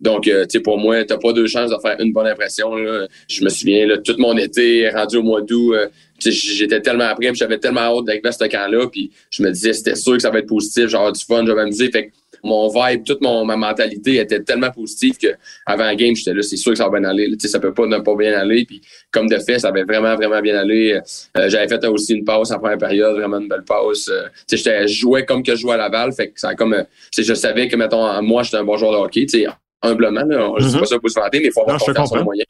Donc, 0.00 0.28
euh, 0.28 0.44
tu 0.44 0.58
sais, 0.58 0.60
pour 0.60 0.78
moi, 0.78 1.04
t'as 1.04 1.18
pas 1.18 1.32
deux 1.32 1.46
chances 1.46 1.70
de 1.70 1.76
faire 1.82 1.96
une 2.00 2.12
bonne 2.12 2.26
impression. 2.26 2.74
Là. 2.74 3.06
Je 3.28 3.44
me 3.44 3.48
souviens, 3.50 3.86
là, 3.86 3.98
tout 3.98 4.16
mon 4.18 4.36
été 4.36 4.88
rendu 4.88 5.18
au 5.18 5.22
mois 5.22 5.42
d'août, 5.42 5.74
euh, 5.74 5.88
j'étais 6.18 6.80
tellement 6.80 7.04
après, 7.04 7.34
j'avais 7.34 7.58
tellement 7.58 7.80
hâte 7.80 8.04
d'arriver 8.04 8.28
à 8.28 8.32
ce 8.32 8.44
camp-là, 8.44 8.86
puis 8.88 9.10
je 9.30 9.42
me 9.42 9.50
disais, 9.50 9.72
c'était 9.72 9.94
sûr 9.94 10.14
que 10.14 10.22
ça 10.22 10.30
va 10.30 10.38
être 10.38 10.48
positif, 10.48 10.88
genre 10.88 11.12
du 11.12 11.22
fun, 11.24 11.44
je 11.44 11.50
vais 11.50 11.54
m'amuser. 11.54 11.90
Fait 11.90 12.08
que 12.08 12.12
mon 12.42 12.68
vibe, 12.68 13.04
toute 13.04 13.20
mon, 13.20 13.44
ma 13.44 13.56
mentalité 13.56 14.16
était 14.16 14.42
tellement 14.42 14.70
positive 14.70 15.18
que 15.18 15.28
avant 15.66 15.84
la 15.84 15.94
game, 15.94 16.14
j'étais 16.14 16.32
là, 16.32 16.42
c'est 16.42 16.56
sûr 16.56 16.72
que 16.72 16.78
ça 16.78 16.88
va 16.88 16.98
bien 16.98 17.08
aller. 17.08 17.28
Tu 17.32 17.40
sais, 17.40 17.48
ça 17.48 17.60
peut 17.60 17.74
pas 17.74 17.86
ne 17.86 17.98
pas 17.98 18.14
bien 18.16 18.32
aller. 18.32 18.64
Puis 18.64 18.80
comme 19.10 19.28
de 19.28 19.38
fait, 19.38 19.58
ça 19.58 19.68
avait 19.68 19.84
vraiment, 19.84 20.14
vraiment 20.16 20.40
bien 20.40 20.56
allé. 20.56 20.98
Euh, 21.36 21.48
j'avais 21.48 21.68
fait 21.68 21.84
aussi 21.86 22.14
une 22.14 22.24
passe 22.24 22.50
en 22.50 22.58
première 22.58 22.78
période, 22.78 23.16
vraiment 23.16 23.38
une 23.38 23.48
belle 23.48 23.64
passe. 23.64 24.08
Euh, 24.08 24.22
tu 24.48 24.56
sais, 24.56 24.88
je 24.88 24.94
jouais 24.94 25.24
comme 25.24 25.42
que 25.42 25.54
je 25.54 25.60
jouais 25.60 25.74
à 25.74 25.76
Laval. 25.76 26.12
Fait 26.12 26.28
que 26.28 26.40
ça 26.40 26.54
comme, 26.54 26.84
je 27.16 27.34
savais 27.34 27.68
que, 27.68 27.76
mettons, 27.76 28.22
moi, 28.22 28.42
j'étais 28.42 28.56
un 28.56 28.64
bon 28.64 28.76
joueur 28.76 28.92
de 28.92 28.96
hockey. 28.96 29.26
Tu 29.26 29.40
sais, 29.40 29.46
humblement. 29.82 30.24
Là. 30.24 30.52
Je 30.58 30.64
ne 30.64 30.68
sais 30.68 30.74
mhm. 30.74 30.80
pas 30.80 30.86
ça 30.86 30.98
pour 30.98 31.10
se 31.10 31.18
vanter, 31.18 31.40
mais 31.40 31.46
il 31.46 31.52
faut 31.52 31.62
avoir 31.62 31.78
confiance 31.78 32.12
en 32.12 32.16
les 32.16 32.24
moyens. 32.24 32.46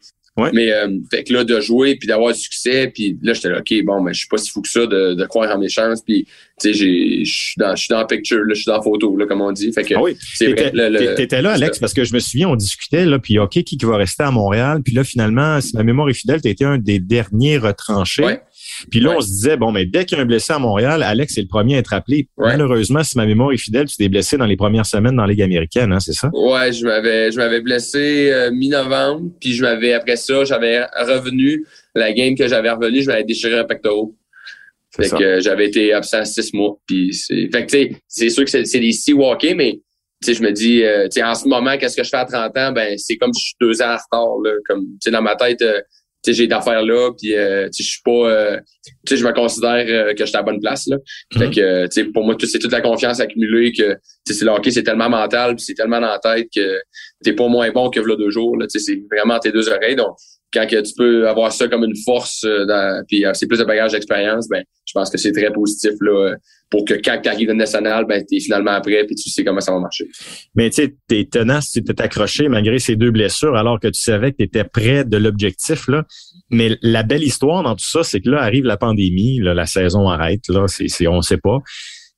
Mais 0.53 0.73
euh, 0.73 0.89
fait 1.11 1.25
que 1.25 1.33
là, 1.33 1.45
de 1.45 1.61
jouer 1.61 1.97
puis 1.97 2.09
d'avoir 2.09 2.33
du 2.33 2.41
succès, 2.41 2.91
puis 2.95 3.19
là, 3.23 3.33
j'étais 3.35 3.51
là, 3.51 3.59
OK, 3.59 3.85
bon, 3.85 4.01
mais 4.01 4.15
je 4.15 4.21
suis 4.21 4.29
pas 4.29 4.39
si 4.39 4.51
fou 4.51 4.63
que 4.63 4.69
ça 4.69 4.87
de, 4.87 5.15
de 5.15 5.27
croire 5.27 5.55
en 5.55 5.59
mes 5.59 5.69
chances. 5.69 6.03
Puis, 6.03 6.27
tu 6.61 6.73
sais, 6.73 7.25
je 7.25 7.31
suis 7.31 7.55
dans, 7.59 7.75
je 7.75 7.83
suis 7.83 7.93
dans 7.93 7.99
la 7.99 8.07
picture, 8.07 8.43
je 8.49 8.55
suis 8.55 8.65
dans 8.65 8.77
la 8.77 8.83
photo, 8.83 9.17
là, 9.17 9.27
comme 9.27 9.43
on 9.43 9.53
dit. 9.53 9.73
Fait 9.73 9.83
que, 9.83 9.95
ah 9.95 10.03
oui. 10.03 10.17
T'étais 10.39 11.43
là, 11.43 11.53
Alex, 11.53 11.79
parce 11.79 11.93
que 11.93 12.05
je 12.05 12.15
me 12.15 12.21
souviens, 12.21 12.49
on 12.49 12.57
discutait, 12.57 13.05
là, 13.05 13.19
puis 13.19 13.39
OK, 13.39 13.51
qui, 13.51 13.65
qui 13.65 13.85
va 13.85 13.97
rester 13.97 14.23
à 14.23 14.31
Montréal? 14.31 14.81
Puis 14.83 14.95
là, 14.95 15.05
finalement, 15.05 15.61
si 15.61 15.77
ma 15.77 15.83
mémoire 15.83 16.09
est 16.09 16.15
fidèle, 16.15 16.41
tu 16.41 16.49
été 16.49 16.65
un 16.65 16.79
des 16.79 17.01
derniers 17.01 17.59
retranchés. 17.59 18.39
Puis 18.91 19.01
là, 19.01 19.15
on 19.17 19.21
se 19.21 19.29
disait, 19.29 19.57
bon, 19.57 19.73
mais 19.73 19.87
dès 19.87 20.05
qu'il 20.05 20.17
y 20.17 20.21
a 20.21 20.23
un 20.23 20.27
blessé 20.27 20.53
à 20.53 20.59
Montréal, 20.59 21.03
Alex 21.03 21.37
est 21.39 21.43
le 21.43 21.49
premier 21.49 21.77
à 21.77 21.79
être 21.79 21.93
appelé. 21.93 22.29
Malheureusement, 22.39 23.03
si 23.03 23.17
ma 23.17 23.27
mémoire 23.27 23.53
est 23.53 23.59
fidèle, 23.59 23.87
tu 23.87 23.97
t'es 23.97 24.09
blessé 24.09 24.37
dans 24.37 24.47
les 24.47 24.57
premières 24.57 24.87
semaines 24.87 25.17
dans 25.17 25.23
la 25.23 25.33
Ligue 25.33 25.43
américaine, 25.43 25.93
hein, 25.93 26.01
c'est 26.01 26.13
ça? 26.13 26.31
Ouais, 26.33 26.73
je 26.73 26.85
m'avais, 26.85 27.31
je 27.31 27.37
m'avais 27.37 27.61
blessé 27.61 28.31
euh, 28.31 28.51
mi-novembre, 28.51 29.31
puis 29.41 29.53
je 29.53 29.63
m'avais, 29.63 29.93
après 29.93 30.17
ça, 30.17 30.45
j'avais 30.45 30.83
revenu, 30.85 31.67
la 31.95 32.13
game 32.13 32.35
que 32.35 32.49
j'avais 32.49 32.71
revenu, 32.71 33.03
je 33.03 33.07
m'avais 33.07 33.25
déchiré 33.25 33.59
un 33.59 33.65
pectoral. 33.65 34.07
Fait 34.97 35.09
que 35.09 35.41
j'avais 35.41 35.69
été 35.69 35.93
absent 35.93 36.25
six 36.25 36.53
mois. 36.53 36.77
Puis 36.87 37.15
c'est, 37.15 37.49
fait 37.53 37.67
que 37.67 37.71
tu 37.71 37.79
sais, 37.79 37.97
c'est 38.09 38.31
sûr 38.31 38.45
que 38.45 38.51
c'est, 38.51 38.81
des 38.81 38.93
six 38.93 39.13
walkés, 39.13 39.55
mais 39.55 39.81
tu 40.23 40.27
sais, 40.27 40.35
je 40.35 40.43
me 40.43 40.53
dis, 40.53 40.83
euh, 40.83 41.05
tu 41.05 41.21
sais, 41.21 41.23
en 41.23 41.35
ce 41.35 41.49
moment, 41.49 41.79
qu'est-ce 41.79 41.97
que 41.97 42.03
je 42.03 42.11
fais 42.11 42.17
à 42.19 42.25
30 42.25 42.57
ans? 42.59 42.73
Ben, 42.73 42.99
c'est 42.99 43.17
comme 43.17 43.33
si 43.33 43.41
je 43.41 43.47
suis 43.47 43.57
deux 43.61 43.81
ans 43.83 43.95
en 43.95 43.97
retard, 43.97 44.37
là. 44.45 44.51
Comme, 44.69 44.85
tu 44.85 44.97
sais, 45.05 45.11
dans 45.11 45.23
ma 45.23 45.37
tête, 45.37 45.63
euh, 45.63 45.81
j'ai 46.27 46.47
d'affaires 46.47 46.83
là, 46.83 47.11
puis 47.19 47.35
euh, 47.35 47.69
je 47.77 47.83
suis 47.83 48.03
pas, 48.05 48.11
euh, 48.11 48.59
tu 49.07 49.15
sais, 49.15 49.17
je 49.17 49.27
me 49.27 49.33
considère 49.33 49.85
euh, 49.89 50.13
que 50.13 50.21
je 50.21 50.27
suis 50.27 50.37
à 50.37 50.41
la 50.41 50.45
bonne 50.45 50.61
place 50.61 50.87
là. 50.87 50.97
Fait 51.33 51.47
mhm. 51.47 51.55
que, 51.55 51.85
tu 51.87 51.91
sais, 51.93 52.05
pour 52.05 52.25
moi, 52.25 52.37
c'est 52.43 52.59
toute 52.59 52.73
la 52.73 52.81
confiance 52.81 53.21
accumulée 53.21 53.73
que, 53.73 53.95
tu 54.27 54.35
sais, 54.35 54.45
le 54.45 54.51
hockey 54.51 54.71
c'est 54.71 54.83
tellement 54.83 55.09
mental, 55.09 55.57
puis 55.57 55.65
c'est 55.65 55.75
tellement 55.75 56.01
dans 56.01 56.09
la 56.09 56.19
tête 56.19 56.49
que 56.55 56.81
t'es 57.25 57.33
pas 57.33 57.49
moins 57.49 57.71
bon 57.71 57.91
que 57.91 58.01
là 58.01 58.17
deux 58.17 58.31
jours 58.31 58.57
là. 58.57 58.67
Tu 58.67 58.79
sais, 58.79 58.85
c'est 58.85 59.03
vraiment 59.11 59.39
tes 59.39 59.53
deux 59.53 59.69
oreilles. 59.69 59.97
Donc, 59.97 60.17
quand 60.53 60.67
que 60.67 60.81
tu 60.81 60.93
peux 60.97 61.29
avoir 61.29 61.53
ça 61.53 61.69
comme 61.69 61.85
une 61.85 61.97
force, 62.05 62.43
dans, 62.43 63.05
puis 63.07 63.25
c'est 63.35 63.47
plus 63.47 63.59
de 63.59 63.65
bagage 63.65 63.93
d'expérience, 63.93 64.49
ben, 64.49 64.65
je 64.85 64.93
pense 64.93 65.09
que 65.09 65.17
c'est 65.17 65.33
très 65.33 65.53
positif 65.53 65.93
là 66.01 66.35
pour 66.71 66.85
que 66.85 66.95
quand 66.95 67.19
tu 67.21 67.29
arrives 67.29 67.51
au 67.51 67.55
national, 67.55 68.07
ben, 68.07 68.25
tu 68.27 68.37
es 68.37 68.41
finalement 68.41 68.81
prêt 68.81 69.05
puis 69.05 69.17
tu 69.17 69.29
sais 69.29 69.45
comment 69.45 69.61
ça 69.61 69.73
va 69.73 69.81
marcher. 69.81 70.07
Mais 70.55 70.71
tu 70.71 70.77
sais, 70.77 70.95
tu 71.09 71.19
es 71.19 71.25
tenace, 71.25 71.73
tu 71.73 71.83
t'es 71.83 72.01
accroché 72.01 72.49
malgré 72.49 72.79
ces 72.79 72.95
deux 72.95 73.11
blessures 73.11 73.57
alors 73.57 73.81
que 73.81 73.89
tu 73.89 74.01
savais 74.01 74.31
que 74.31 74.37
tu 74.37 74.45
étais 74.45 74.63
près 74.63 75.05
de 75.05 75.17
l'objectif. 75.17 75.89
là. 75.89 76.05
Mais 76.51 76.79
la 76.81 77.03
belle 77.03 77.25
histoire 77.25 77.65
dans 77.65 77.75
tout 77.75 77.85
ça, 77.85 78.05
c'est 78.05 78.21
que 78.21 78.31
là 78.31 78.41
arrive 78.41 78.65
la 78.65 78.77
pandémie, 78.77 79.41
là, 79.41 79.53
la 79.53 79.67
saison 79.67 80.09
arrête, 80.09 80.49
là, 80.49 80.67
c'est, 80.69 81.09
on 81.09 81.21
sait 81.23 81.39
pas. 81.39 81.59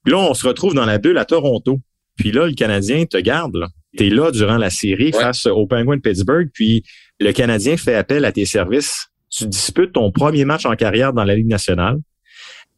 Puis 0.05 0.13
là, 0.13 0.19
on 0.19 0.35
se 0.35 0.47
retrouve 0.47 0.75
dans 0.75 0.87
la 0.87 0.99
bulle 0.99 1.19
à 1.19 1.25
Toronto. 1.25 1.81
Puis 2.17 2.31
là, 2.31 2.47
le 2.47 2.53
Canadien 2.53 3.07
te 3.07 3.17
garde. 3.17 3.57
Tu 3.97 4.07
es 4.07 4.11
là 4.11 4.31
durant 4.31 4.59
la 4.59 4.69
série 4.69 5.13
face 5.13 5.47
au 5.47 5.67
Penguin 5.67 5.97
de 5.97 6.03
Pittsburgh. 6.03 6.49
Puis 6.53 6.83
le 7.21 7.33
Canadien 7.33 7.77
fait 7.77 7.95
appel 7.95 8.25
à 8.27 8.33
tes 8.33 8.45
services. 8.45 9.07
Tu 9.31 9.47
disputes 9.47 9.93
ton 9.93 10.11
premier 10.11 10.45
match 10.45 10.67
en 10.67 10.75
carrière 10.75 11.15
dans 11.15 11.25
la 11.25 11.35
Ligue 11.35 11.49
nationale 11.49 11.99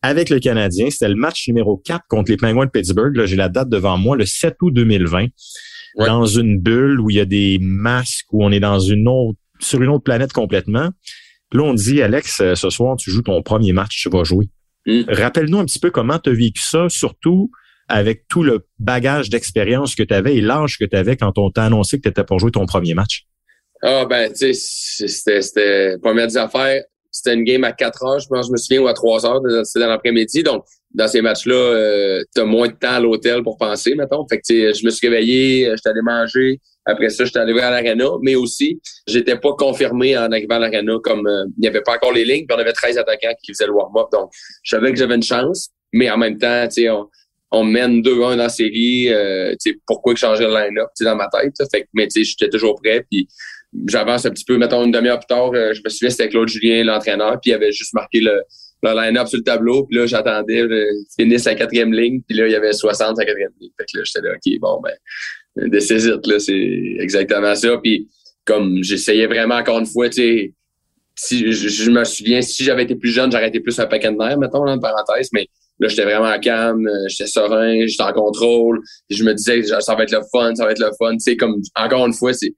avec 0.05 0.29
le 0.29 0.39
Canadien. 0.39 0.91
C'était 0.91 1.09
le 1.09 1.15
match 1.15 1.49
numéro 1.49 1.79
4 1.79 2.03
contre 2.09 2.31
les 2.31 2.37
Penguins 2.37 2.67
de 2.67 2.71
Pittsburgh. 2.71 3.17
Là, 3.17 3.25
j'ai 3.25 3.37
la 3.37 3.49
date 3.49 3.71
devant 3.71 3.97
moi, 3.97 4.17
le 4.17 4.27
7 4.27 4.55
août 4.61 4.71
2020. 4.71 5.29
Dans 5.97 6.27
une 6.27 6.61
bulle 6.61 7.01
où 7.01 7.09
il 7.09 7.17
y 7.17 7.21
a 7.21 7.25
des 7.25 7.59
masques, 7.61 8.27
où 8.33 8.45
on 8.45 8.51
est 8.51 8.61
dans 8.61 8.81
une 8.81 9.09
autre, 9.09 9.39
sur 9.61 9.81
une 9.81 9.89
autre 9.89 10.03
planète 10.03 10.33
complètement. 10.33 10.91
Là, 11.53 11.63
on 11.63 11.73
dit, 11.73 12.03
Alex, 12.03 12.41
euh, 12.41 12.55
ce 12.55 12.69
soir, 12.69 12.97
tu 12.97 13.11
joues 13.11 13.23
ton 13.23 13.41
premier 13.43 13.73
match, 13.73 14.03
tu 14.03 14.11
vas 14.11 14.25
jouer. 14.25 14.51
Mm. 14.87 15.03
Rappelle-nous 15.09 15.59
un 15.59 15.65
petit 15.65 15.79
peu 15.79 15.91
comment 15.91 16.19
tu 16.19 16.31
as 16.31 16.33
vécu 16.35 16.61
ça, 16.61 16.89
surtout 16.89 17.51
avec 17.89 18.27
tout 18.29 18.43
le 18.43 18.67
bagage 18.79 19.31
d'expérience 19.31 19.95
que 19.95 20.03
tu 20.03 20.13
avais 20.13 20.37
et 20.37 20.41
l'âge 20.41 20.77
que 20.79 20.85
tu 20.85 20.97
avais 20.97 21.17
quand 21.17 21.39
on 21.39 21.51
t'a 21.51 21.65
annoncé 21.65 21.99
que 21.99 22.03
tu 22.03 22.09
étais 22.09 22.25
pour 22.25 22.39
jouer 22.41 22.51
ton 22.51 22.67
premier 22.67 22.93
match. 22.93 23.25
Ah 23.83 24.05
ben, 24.05 24.31
tu 24.33 24.53
sais, 24.53 25.09
c'était, 25.09 25.41
c'était 25.41 25.99
première 26.03 26.27
des 26.27 26.37
affaires 26.37 26.83
c'était 27.25 27.37
une 27.37 27.45
game 27.45 27.65
à 27.65 27.73
4 27.73 28.05
heures, 28.05 28.19
je 28.19 28.29
pense, 28.29 28.49
je 28.49 28.53
me 28.53 28.57
souviens, 28.57 28.83
ou 28.83 28.87
à 28.87 28.93
3 28.93 29.27
heures, 29.27 29.41
c'était 29.65 29.81
dans 29.81 29.91
l'après-midi. 29.91 30.43
Donc, 30.43 30.65
dans 30.93 31.09
ces 31.09 31.23
matchs-là, 31.23 31.55
euh, 31.55 32.23
tu 32.35 32.43
as 32.43 32.45
moins 32.45 32.69
de 32.69 32.75
temps 32.75 32.93
à 32.93 33.01
l'hôtel 33.01 33.43
pour 33.43 33.57
penser, 33.57 33.95
mettons. 33.95 34.27
Fait 34.29 34.39
que, 34.39 34.45
je 34.49 34.85
me 34.85 34.91
suis 34.91 35.09
réveillé, 35.09 35.69
euh, 35.69 35.75
j'étais 35.77 35.89
allé 35.89 36.03
manger. 36.03 36.61
Après 36.85 37.09
ça, 37.09 37.25
j'étais 37.25 37.39
arrivé 37.39 37.63
à 37.63 37.71
l'arena, 37.71 38.11
mais 38.23 38.35
aussi, 38.35 38.81
j'étais 39.07 39.37
pas 39.37 39.53
confirmé 39.55 40.17
en 40.19 40.31
arrivant 40.31 40.57
à 40.57 40.69
l'arena 40.69 40.99
comme 41.03 41.27
euh, 41.27 41.47
il 41.57 41.63
n'y 41.63 41.69
avait 41.69 41.81
pas 41.81 41.95
encore 41.95 42.13
les 42.13 42.25
lignes, 42.25 42.47
puis 42.47 42.57
on 42.57 42.61
avait 42.61 42.75
13 42.75 42.99
attaquants 42.99 43.35
qui 43.43 43.53
faisaient 43.53 43.67
le 43.67 43.73
warm-up. 43.73 44.09
Donc, 44.13 44.31
je 44.63 44.77
savais 44.77 44.93
que 44.93 44.99
j'avais 44.99 45.15
une 45.15 45.23
chance, 45.23 45.71
mais 45.93 46.11
en 46.11 46.19
même 46.19 46.37
temps, 46.37 46.69
tu 46.69 46.83
sais, 46.83 46.91
on, 46.91 47.09
on 47.55 47.65
mène 47.65 48.03
2-1 48.03 48.19
dans 48.19 48.37
la 48.37 48.49
série. 48.49 49.13
Euh, 49.13 49.55
pourquoi 49.87 50.13
que 50.13 50.21
changer 50.21 50.45
le 50.45 50.55
line-up 50.55 50.89
dans 51.01 51.17
ma 51.17 51.29
tête? 51.29 51.55
Fait 51.71 51.89
mais 51.95 52.09
j'étais 52.15 52.49
toujours 52.49 52.81
prêt. 52.83 53.07
J'avance 53.89 54.27
un 54.27 54.31
petit 54.31 54.45
peu, 54.45 54.57
mettons 54.57 54.85
une 54.85 54.93
demi-heure 54.93 55.19
plus 55.19 55.27
tard, 55.27 55.53
euh, 55.55 55.73
je 55.73 55.81
me 55.85 55.89
souviens, 55.89 56.11
c'était 56.11 56.29
Claude 56.29 56.49
Julien, 56.49 56.85
l'entraîneur, 56.85 57.39
puis 57.41 57.51
il 57.51 57.55
avait 57.55 57.73
juste 57.73 57.95
marqué 57.95 58.21
le, 58.21 58.43
le 58.83 59.01
line-up 59.01 59.27
sur 59.27 59.39
le 59.39 59.45
tableau, 59.45 59.85
puis 59.85 59.99
là, 59.99 60.07
j'attendais, 60.07 60.63
euh, 60.63 60.87
finisse 61.19 61.45
la 61.45 61.55
quatrième 61.55 61.93
ligne, 61.93 62.21
puis 62.27 62.37
là, 62.37 62.47
il 62.47 62.53
y 62.53 62.57
avait 62.57 62.73
60 62.73 63.19
à 63.19 63.25
quatrième 63.25 63.53
ligne. 63.61 63.71
Fait 63.79 63.87
que 63.93 63.99
là, 63.99 64.05
j'étais 64.05 64.27
là, 64.27 64.35
OK, 64.35 64.61
bon, 64.61 64.81
ben, 64.83 65.69
des 65.69 65.79
là, 65.79 66.39
c'est 66.39 66.97
exactement 66.99 67.55
ça. 67.55 67.79
Puis 67.83 68.09
comme 68.45 68.83
j'essayais 68.83 69.27
vraiment 69.27 69.57
encore 69.57 69.79
une 69.79 69.87
fois, 69.87 70.09
tu 70.09 70.17
sais, 70.17 70.55
si 71.17 71.53
je, 71.53 71.91
me 71.91 72.05
souviens, 72.05 72.43
si 72.43 72.65
j'avais 72.65 72.83
été 72.83 72.97
plus 72.97 73.11
jeune, 73.11 73.31
j'aurais 73.31 73.49
été 73.49 73.61
plus 73.61 73.79
un 73.79 73.87
paquet 73.87 74.11
de 74.11 74.17
nerfs, 74.17 74.39
mettons, 74.39 74.67
en 74.67 74.79
parenthèse, 74.79 75.29
mais 75.33 75.47
là, 75.79 75.89
j'étais 75.89 76.05
vraiment 76.05 76.37
calme, 76.41 76.87
euh, 76.87 77.09
j'étais 77.09 77.29
serein, 77.29 77.87
j'étais 77.87 78.03
en 78.03 78.13
contrôle, 78.13 78.81
je 79.09 79.23
me 79.23 79.33
disais, 79.33 79.63
ça 79.63 79.95
va 79.95 80.03
être 80.03 80.13
le 80.13 80.23
fun, 80.33 80.55
ça 80.55 80.65
va 80.65 80.73
être 80.73 80.81
le 80.81 80.91
fun, 80.99 81.13
tu 81.13 81.21
sais, 81.21 81.37
comme, 81.37 81.61
encore 81.77 82.07
une 82.07 82.13
fois, 82.13 82.33
c'est, 82.33 82.53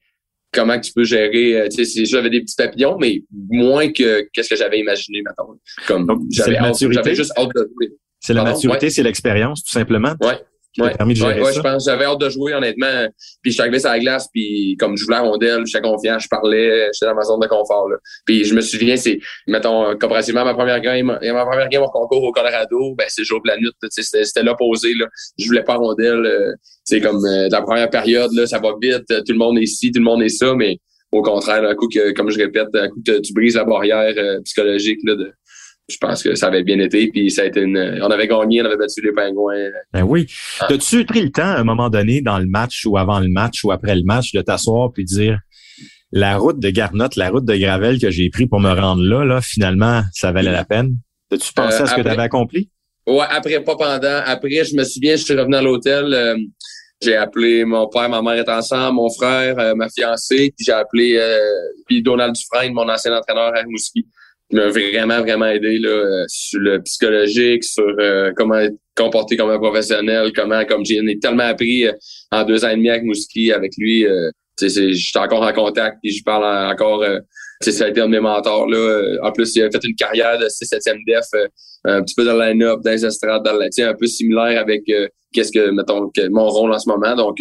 comment 0.57 0.81
tu 0.81 0.93
peux 0.93 1.05
gérer. 1.05 1.61
Euh, 1.61 1.69
tu 1.69 1.85
sais, 1.85 2.05
j'avais 2.07 2.31
des 2.31 2.41
petits 2.41 2.57
papillons, 2.57 2.97
mais 2.99 3.23
moins 3.51 3.93
que 3.93 4.27
qu'est-ce 4.33 4.49
que 4.49 4.57
j'avais 4.57 4.81
imaginé, 4.81 5.23
maintenant. 5.23 5.55
Comme 5.87 6.27
j'avais 6.31 6.59
j'avais 6.91 7.15
juste 7.15 7.33
hâte 7.39 7.51
de. 7.55 7.71
C'est 8.19 8.35
la 8.35 8.43
maturité, 8.43 8.91
c'est 8.91 9.03
l'expérience, 9.03 9.63
tout 9.63 9.73
simplement. 9.73 10.15
Ouais. 10.21 10.41
Ouais, 10.79 10.95
ouais, 11.01 11.53
je 11.53 11.61
pense 11.61 11.85
j'avais 11.85 12.05
hâte 12.05 12.21
de 12.21 12.29
jouer 12.29 12.55
honnêtement. 12.55 13.09
Puis 13.43 13.53
je 13.53 13.55
suis 13.55 13.61
arrivé 13.61 13.79
sur 13.79 13.91
la 13.91 13.99
glace, 13.99 14.29
puis 14.33 14.77
comme 14.79 14.97
je 14.97 15.05
voulais 15.05 15.17
la 15.17 15.23
rondelle, 15.23 15.63
j'étais 15.67 15.83
confiant, 15.83 16.19
je 16.19 16.29
parlais, 16.29 16.89
j'étais 16.93 17.07
dans 17.07 17.15
ma 17.15 17.23
zone 17.23 17.41
de 17.41 17.47
confort. 17.47 17.89
Là. 17.89 17.97
Puis 18.25 18.45
je 18.45 18.55
me 18.55 18.61
souviens, 18.61 18.97
c'est 18.97 19.19
mettons 19.47 19.97
comparativement 19.99 20.43
à 20.43 20.45
ma 20.45 20.55
première 20.55 20.81
game, 20.81 21.07
ma 21.07 21.47
première 21.47 21.69
game 21.69 21.83
au 21.83 21.89
concours 21.89 22.23
au 22.23 22.33
Colorado, 22.33 22.95
ben 22.97 23.07
c'est 23.09 23.25
jour 23.25 23.41
de 23.43 23.49
la 23.49 23.57
nuit, 23.57 23.71
c'était 23.91 24.43
l'opposé. 24.43 24.93
Là. 24.99 25.07
Je 25.39 25.47
voulais 25.47 25.65
pas 25.65 25.77
rondelle. 25.77 26.55
c'est 26.85 27.01
comme 27.01 27.25
euh, 27.25 27.49
la 27.51 27.63
première 27.63 27.91
période, 27.91 28.33
là, 28.33 28.47
ça 28.47 28.59
va 28.59 28.71
vite, 28.81 29.07
tout 29.09 29.33
le 29.33 29.39
monde 29.39 29.59
est 29.59 29.63
ici, 29.63 29.91
tout 29.91 30.01
le 30.01 30.05
monde 30.05 30.23
est 30.23 30.29
ça, 30.29 30.55
mais 30.55 30.79
au 31.13 31.23
contraire, 31.23 31.65
un 31.65 31.75
coup 31.75 31.89
que, 31.89 32.13
comme 32.13 32.31
je 32.31 32.39
répète, 32.39 32.69
un 32.75 32.89
coup 32.89 33.01
que 33.05 33.21
tu 33.21 33.33
brises 33.33 33.57
la 33.57 33.65
barrière 33.65 34.15
euh, 34.17 34.41
psychologique 34.43 34.99
là, 35.05 35.15
de, 35.15 35.33
je 35.89 35.97
pense 35.99 36.23
que 36.23 36.35
ça 36.35 36.49
avait 36.49 36.65
bien 36.65 36.79
été. 36.79 37.09
Puis 37.09 37.31
ça 37.31 37.43
a 37.43 37.45
été 37.45 37.61
une, 37.61 37.99
on 38.03 38.11
avait 38.11 38.27
gagné, 38.27 38.63
on 38.63 38.65
avait 38.65 38.77
battu 38.77 39.01
les 39.03 39.13
pingouins. 39.13 39.71
Ben 39.93 40.03
oui. 40.03 40.27
Ah. 40.61 40.67
As-tu 40.71 41.05
pris 41.05 41.23
le 41.23 41.31
temps 41.31 41.43
à 41.43 41.59
un 41.59 41.65
moment 41.65 41.91
donné 41.91 42.21
dans 42.21 42.39
le 42.39 42.47
match 42.47 42.85
ou 42.87 42.97
avant 42.97 43.21
le 43.21 43.29
match 43.29 43.65
ou 43.65 43.71
après 43.71 43.95
le 43.95 44.03
match 44.05 44.33
de 44.33 44.41
t'asseoir 44.41 44.93
puis 44.93 45.05
dire 45.05 45.39
la 46.13 46.39
route 46.39 46.59
de 46.59 46.71
Garnotte, 46.71 47.17
la 47.17 47.31
route 47.31 47.45
de 47.45 47.57
Gravel 47.57 48.01
que 48.01 48.11
j'ai 48.11 48.31
pris 48.31 48.47
pour 48.47 48.61
me 48.61 48.73
rendre 48.73 49.03
là, 49.03 49.25
là, 49.25 49.41
finalement, 49.41 50.03
ça 50.13 50.33
valait 50.33 50.53
la 50.53 50.65
peine? 50.65 50.97
As-tu 51.33 51.53
pensé 51.53 51.83
à 51.83 51.87
ce 51.87 51.95
que 51.95 52.01
tu 52.01 52.09
avais 52.09 52.23
accompli? 52.23 52.71
Ouais, 53.07 53.27
après, 53.29 53.63
pas 53.63 53.77
pendant. 53.77 54.23
Après, 54.25 54.65
je 54.65 54.75
me 54.77 54.85
souviens, 54.85 55.17
je 55.17 55.25
suis 55.25 55.35
revenu 55.35 55.57
à 55.57 55.63
l'hôtel. 55.63 56.13
Euh, 56.13 56.37
j'ai 57.03 57.17
appelé 57.17 57.65
mon 57.65 57.89
père, 57.89 58.09
ma 58.09 58.23
mère 58.23 58.35
est 58.35 58.49
ensemble, 58.49 58.97
mon 58.97 59.11
frère, 59.11 59.59
euh, 59.59 59.75
ma 59.75 59.89
fiancée, 59.89 60.53
puis 60.57 60.65
j'ai 60.65 60.73
appelé 60.73 61.17
euh, 61.17 61.39
puis 61.87 62.03
Donald 62.03 62.35
Dufresne, 62.35 62.73
mon 62.73 62.89
ancien 62.89 63.15
entraîneur 63.15 63.53
à 63.55 63.63
Mouski 63.65 64.07
m'a 64.53 64.69
vraiment, 64.69 65.21
vraiment 65.21 65.47
aidé 65.47 65.79
là, 65.79 65.89
euh, 65.89 66.25
sur 66.29 66.61
le 66.61 66.81
psychologique, 66.83 67.65
sur 67.65 67.85
euh, 67.99 68.33
comment 68.37 68.57
être 68.57 68.77
comporté 68.97 69.37
comme 69.37 69.51
un 69.51 69.59
professionnel, 69.59 70.33
comment, 70.35 70.65
comme 70.65 70.85
j'ai 70.85 71.01
tellement 71.21 71.45
appris 71.45 71.87
euh, 71.87 71.93
en 72.31 72.45
deux 72.45 72.65
ans 72.65 72.69
et 72.69 72.77
demi 72.77 72.89
avec 72.89 73.05
Mouski, 73.05 73.53
avec 73.53 73.73
lui. 73.77 74.07
Euh, 74.07 74.31
J'étais 74.59 75.19
encore 75.19 75.43
en 75.43 75.53
contact, 75.53 75.99
puis 76.03 76.13
je 76.13 76.25
parle 76.25 76.73
encore. 76.73 77.05
ça 77.61 77.85
a 77.85 77.89
été 77.89 78.01
un 78.01 78.07
de 78.07 78.13
mes 78.13 78.21
mentors. 78.21 78.67
Là. 78.67 79.19
En 79.23 79.31
plus, 79.31 79.55
il 79.55 79.63
a 79.63 79.71
fait 79.71 79.85
une 79.85 79.95
carrière 79.95 80.39
de 80.39 80.47
6-7e 80.47 80.97
def, 81.07 81.27
un 81.85 82.03
petit 82.03 82.15
peu 82.15 82.25
dans 82.25 82.33
le 82.33 82.43
line-up, 82.43 82.81
dans 82.83 82.91
les 82.91 83.05
estrades, 83.05 83.43
dans 83.45 83.53
un 83.53 83.95
peu 83.95 84.07
similaire 84.07 84.59
avec 84.59 84.85
qu'est-ce 85.35 85.53
que, 85.53 85.71
mettons, 85.73 86.09
que 86.09 86.27
mon 86.31 86.49
rôle 86.49 86.73
en 86.73 86.79
ce 86.79 86.89
moment. 86.89 87.15
Donc, 87.15 87.37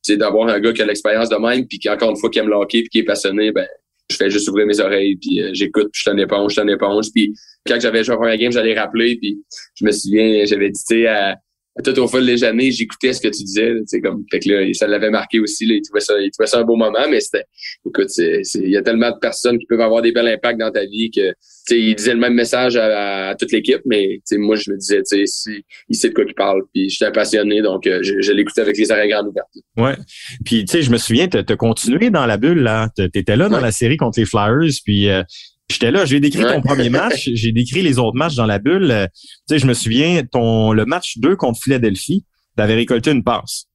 c'est 0.00 0.16
d'avoir 0.16 0.46
un 0.46 0.60
gars 0.60 0.72
qui 0.72 0.82
a 0.82 0.86
l'expérience 0.86 1.28
de 1.28 1.38
même, 1.38 1.66
puis 1.66 1.80
qui, 1.80 1.90
encore 1.90 2.10
une 2.10 2.16
fois, 2.16 2.30
qui 2.30 2.38
aime 2.38 2.48
le 2.48 2.54
hockey, 2.54 2.82
puis 2.82 2.88
qui 2.88 2.98
est 3.00 3.04
passionné, 3.04 3.50
ben 3.50 3.66
je 4.10 4.16
fais 4.16 4.30
juste 4.30 4.48
ouvrir 4.48 4.66
mes 4.66 4.80
oreilles, 4.80 5.16
puis 5.16 5.40
euh, 5.40 5.50
j'écoute, 5.52 5.88
puis 5.92 6.02
je 6.04 6.10
t'en 6.10 6.16
éponge, 6.16 6.54
je 6.54 6.60
t'en 6.60 6.68
éponge. 6.68 7.06
Puis 7.14 7.34
quand 7.66 7.80
j'avais 7.80 8.04
joué 8.04 8.16
à 8.20 8.26
la 8.26 8.36
game, 8.36 8.52
j'allais 8.52 8.78
rappeler, 8.78 9.16
puis 9.16 9.42
je 9.74 9.84
me 9.84 9.90
souviens, 9.90 10.44
j'avais 10.44 10.70
dit, 10.70 11.06
à, 11.06 11.36
tout 11.82 11.98
au 11.98 12.08
fil 12.08 12.24
des 12.26 12.44
années, 12.44 12.70
j'écoutais 12.70 13.12
ce 13.12 13.20
que 13.20 13.28
tu 13.28 13.44
disais, 13.44 13.74
tu 13.74 13.82
sais, 13.86 14.00
comme, 14.00 14.24
fait 14.30 14.40
que 14.40 14.50
là, 14.50 14.74
ça 14.74 14.86
l'avait 14.86 15.10
marqué 15.10 15.40
aussi, 15.40 15.66
là, 15.66 15.74
il 15.74 15.82
trouvait 15.82 16.00
ça, 16.00 16.14
il 16.20 16.30
trouvait 16.30 16.46
ça 16.46 16.58
un 16.58 16.64
beau 16.64 16.76
moment, 16.76 17.08
mais 17.10 17.20
c'était, 17.20 17.44
écoute, 17.86 18.08
c'est, 18.08 18.42
il 18.54 18.70
y 18.70 18.76
a 18.76 18.82
tellement 18.82 19.10
de 19.10 19.18
personnes 19.20 19.58
qui 19.58 19.66
peuvent 19.66 19.80
avoir 19.80 20.02
des 20.02 20.12
bels 20.12 20.28
impacts 20.28 20.58
dans 20.58 20.70
ta 20.70 20.84
vie 20.84 21.10
que, 21.10 21.30
tu 21.30 21.34
sais, 21.66 21.80
il 21.80 21.94
disait 21.94 22.14
le 22.14 22.20
même 22.20 22.34
message 22.34 22.76
à, 22.76 23.34
toute 23.38 23.52
l'équipe, 23.52 23.82
mais, 23.86 24.16
tu 24.16 24.20
sais, 24.24 24.38
moi, 24.38 24.56
je 24.56 24.70
me 24.70 24.76
disais, 24.76 25.02
tu 25.02 25.26
sais, 25.26 25.64
il 25.88 25.96
sait 25.96 26.08
de 26.08 26.14
quoi 26.14 26.24
il 26.26 26.34
parle, 26.34 26.62
puis 26.72 26.88
j'étais 26.88 27.12
passionné, 27.12 27.62
donc, 27.62 27.86
euh, 27.86 28.00
je, 28.02 28.32
l'écoutais 28.32 28.62
avec 28.62 28.76
les 28.76 28.90
oreilles 28.90 29.10
grandes 29.10 29.28
ouvertes. 29.28 29.48
Ouais. 29.76 29.96
Puis, 30.44 30.64
tu 30.64 30.72
sais, 30.72 30.82
je 30.82 30.90
me 30.90 30.98
souviens, 30.98 31.28
t'as 31.28 31.56
continué 31.56 32.10
dans 32.10 32.26
la 32.26 32.36
bulle, 32.36 32.62
là. 32.62 32.88
T'étais 32.96 33.36
là 33.36 33.48
dans 33.48 33.60
la 33.60 33.72
série 33.72 33.96
contre 33.96 34.18
les 34.18 34.26
Flyers, 34.26 34.72
puis, 34.84 35.08
euh, 35.08 35.22
J'étais 35.70 35.92
là, 35.92 36.04
j'ai 36.04 36.18
décrit 36.18 36.42
ton 36.42 36.60
premier 36.60 36.90
match, 36.90 37.30
j'ai 37.34 37.52
décrit 37.52 37.82
les 37.82 37.98
autres 37.98 38.16
matchs 38.16 38.34
dans 38.34 38.46
la 38.46 38.58
bulle. 38.58 38.90
Euh, 38.90 39.06
tu 39.14 39.54
sais, 39.54 39.58
je 39.60 39.66
me 39.66 39.74
souviens, 39.74 40.22
ton 40.24 40.72
le 40.72 40.84
match 40.84 41.18
2 41.18 41.36
contre 41.36 41.60
Philadelphie, 41.62 42.24
tu 42.56 42.62
avais 42.62 42.74
récolté 42.74 43.12
une 43.12 43.22
passe. 43.22 43.66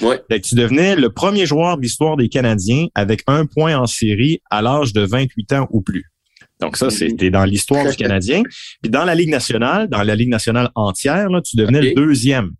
Ouais. 0.00 0.20
Fait 0.30 0.40
que 0.40 0.48
tu 0.48 0.54
devenais 0.54 0.96
le 0.96 1.10
premier 1.10 1.44
joueur 1.44 1.76
de 1.76 1.82
l'histoire 1.82 2.16
des 2.16 2.28
Canadiens 2.28 2.86
avec 2.94 3.22
un 3.26 3.46
point 3.46 3.76
en 3.76 3.86
série 3.86 4.40
à 4.50 4.62
l'âge 4.62 4.92
de 4.92 5.02
28 5.02 5.52
ans 5.52 5.68
ou 5.70 5.82
plus. 5.82 6.04
Donc 6.60 6.76
ça, 6.76 6.90
c'était 6.90 7.30
dans 7.30 7.44
l'histoire 7.44 7.88
du 7.88 7.96
Canadien. 7.96 8.42
Puis 8.80 8.90
dans 8.90 9.04
la 9.04 9.14
Ligue 9.14 9.30
nationale, 9.30 9.88
dans 9.88 10.02
la 10.02 10.14
Ligue 10.14 10.30
nationale 10.30 10.70
entière, 10.74 11.28
là, 11.28 11.42
tu 11.42 11.56
devenais 11.56 11.82
le 11.82 11.94
deuxième. 11.94 12.52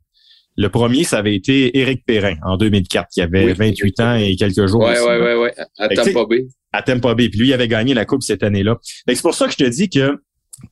Le 0.56 0.68
premier, 0.68 1.04
ça 1.04 1.18
avait 1.18 1.34
été 1.34 1.78
Éric 1.78 2.04
Perrin 2.04 2.34
en 2.44 2.56
2004, 2.56 3.08
qui 3.12 3.20
avait 3.22 3.52
28 3.52 4.00
ans 4.00 4.14
et 4.14 4.36
quelques 4.36 4.66
jours. 4.66 4.82
Ouais, 4.82 5.00
ouais, 5.00 5.20
ouais, 5.20 5.34
ouais, 5.36 5.54
à 5.78 5.88
Tampa 5.88 6.26
Bay 6.28 6.46
à 6.72 6.82
Tampa 6.82 7.14
Bay. 7.14 7.28
Puis 7.28 7.38
lui, 7.38 7.48
il 7.48 7.52
avait 7.52 7.68
gagné 7.68 7.94
la 7.94 8.04
Coupe 8.04 8.22
cette 8.22 8.42
année-là. 8.42 8.78
C'est 9.06 9.20
pour 9.22 9.34
ça 9.34 9.46
que 9.46 9.52
je 9.52 9.58
te 9.58 9.68
dis 9.68 9.88
que 9.88 10.20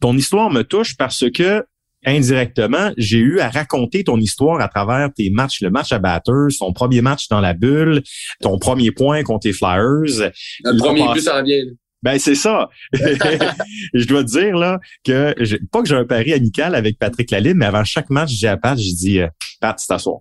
ton 0.01 0.17
histoire 0.17 0.51
me 0.51 0.63
touche 0.63 0.97
parce 0.97 1.25
que 1.31 1.65
indirectement, 2.07 2.93
j'ai 2.97 3.19
eu 3.19 3.41
à 3.41 3.51
raconter 3.51 4.05
ton 4.05 4.17
histoire 4.17 4.61
à 4.61 4.69
travers 4.69 5.11
tes 5.15 5.29
matchs, 5.29 5.61
le 5.61 5.71
match 5.71 5.93
à 5.93 5.99
Batters, 5.99 6.49
ton 6.59 6.73
premier 6.73 7.03
match 7.03 7.29
dans 7.29 7.41
la 7.41 7.53
bulle, 7.53 8.03
ton 8.41 8.59
premier 8.59 8.91
point 8.91 9.23
contre 9.23 9.47
les 9.47 9.53
Flyers. 9.53 10.31
Le 10.65 10.79
premier 10.79 11.05
but 11.13 11.21
s'en 11.21 11.43
vient. 11.43 11.63
Ben 12.03 12.19
c'est 12.19 12.35
ça. 12.35 12.69
je 12.93 14.07
dois 14.07 14.25
te 14.25 14.31
dire 14.31 14.57
là 14.57 14.81
que 15.05 15.35
pas 15.67 15.83
que 15.83 15.89
j'ai 15.89 15.97
un 15.97 16.05
pari 16.05 16.33
amical 16.33 16.75
avec 16.75 16.99
Patrick 16.99 17.31
Lalinde, 17.31 17.57
mais 17.57 17.67
avant 17.67 17.85
chaque 17.85 18.11
match, 18.11 18.31
j'ai 18.31 18.49
à 18.49 18.57
Pat, 18.57 18.79
je 18.79 18.95
dis 18.95 19.21
euh, 19.21 19.29
Pat, 19.61 19.79
c'est 19.79 19.93
à 19.93 19.99
soir. 19.99 20.21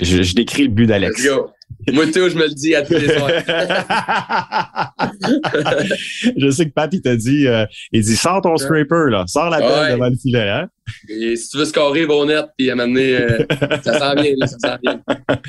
Je, 0.00 0.22
je, 0.22 0.34
décris 0.34 0.64
le 0.64 0.70
but 0.70 0.86
d'Alex. 0.86 1.22
Moi, 1.92 2.06
tout, 2.06 2.28
je 2.28 2.36
me 2.36 2.44
le 2.44 2.54
dis 2.54 2.74
à 2.74 2.82
tous 2.82 2.94
les 2.94 3.16
soirs. 3.16 3.30
je 6.36 6.50
sais 6.50 6.66
que 6.66 6.72
Pat, 6.72 6.92
il 6.92 7.02
t'a 7.02 7.16
dit, 7.16 7.46
euh, 7.46 7.66
il 7.92 8.02
dit, 8.02 8.16
sors 8.16 8.40
ton 8.40 8.56
scraper, 8.56 9.10
là. 9.10 9.24
Sors 9.26 9.50
la 9.50 9.58
pelle 9.58 9.94
devant 9.94 10.08
le 10.08 10.16
filet, 10.16 10.48
hein? 10.48 10.68
Et 11.08 11.36
si 11.36 11.50
tu 11.50 11.58
veux 11.58 11.64
scorer, 11.64 12.06
va 12.06 12.14
au 12.14 12.26
net, 12.26 12.46
puis 12.56 12.70
à 12.70 12.76
euh, 12.76 13.44
ça 13.82 13.98
sent 13.98 14.22
bien, 14.22 14.34
là, 14.36 14.46
ça 14.46 14.58
sent 14.58 14.78
bien. 14.82 15.00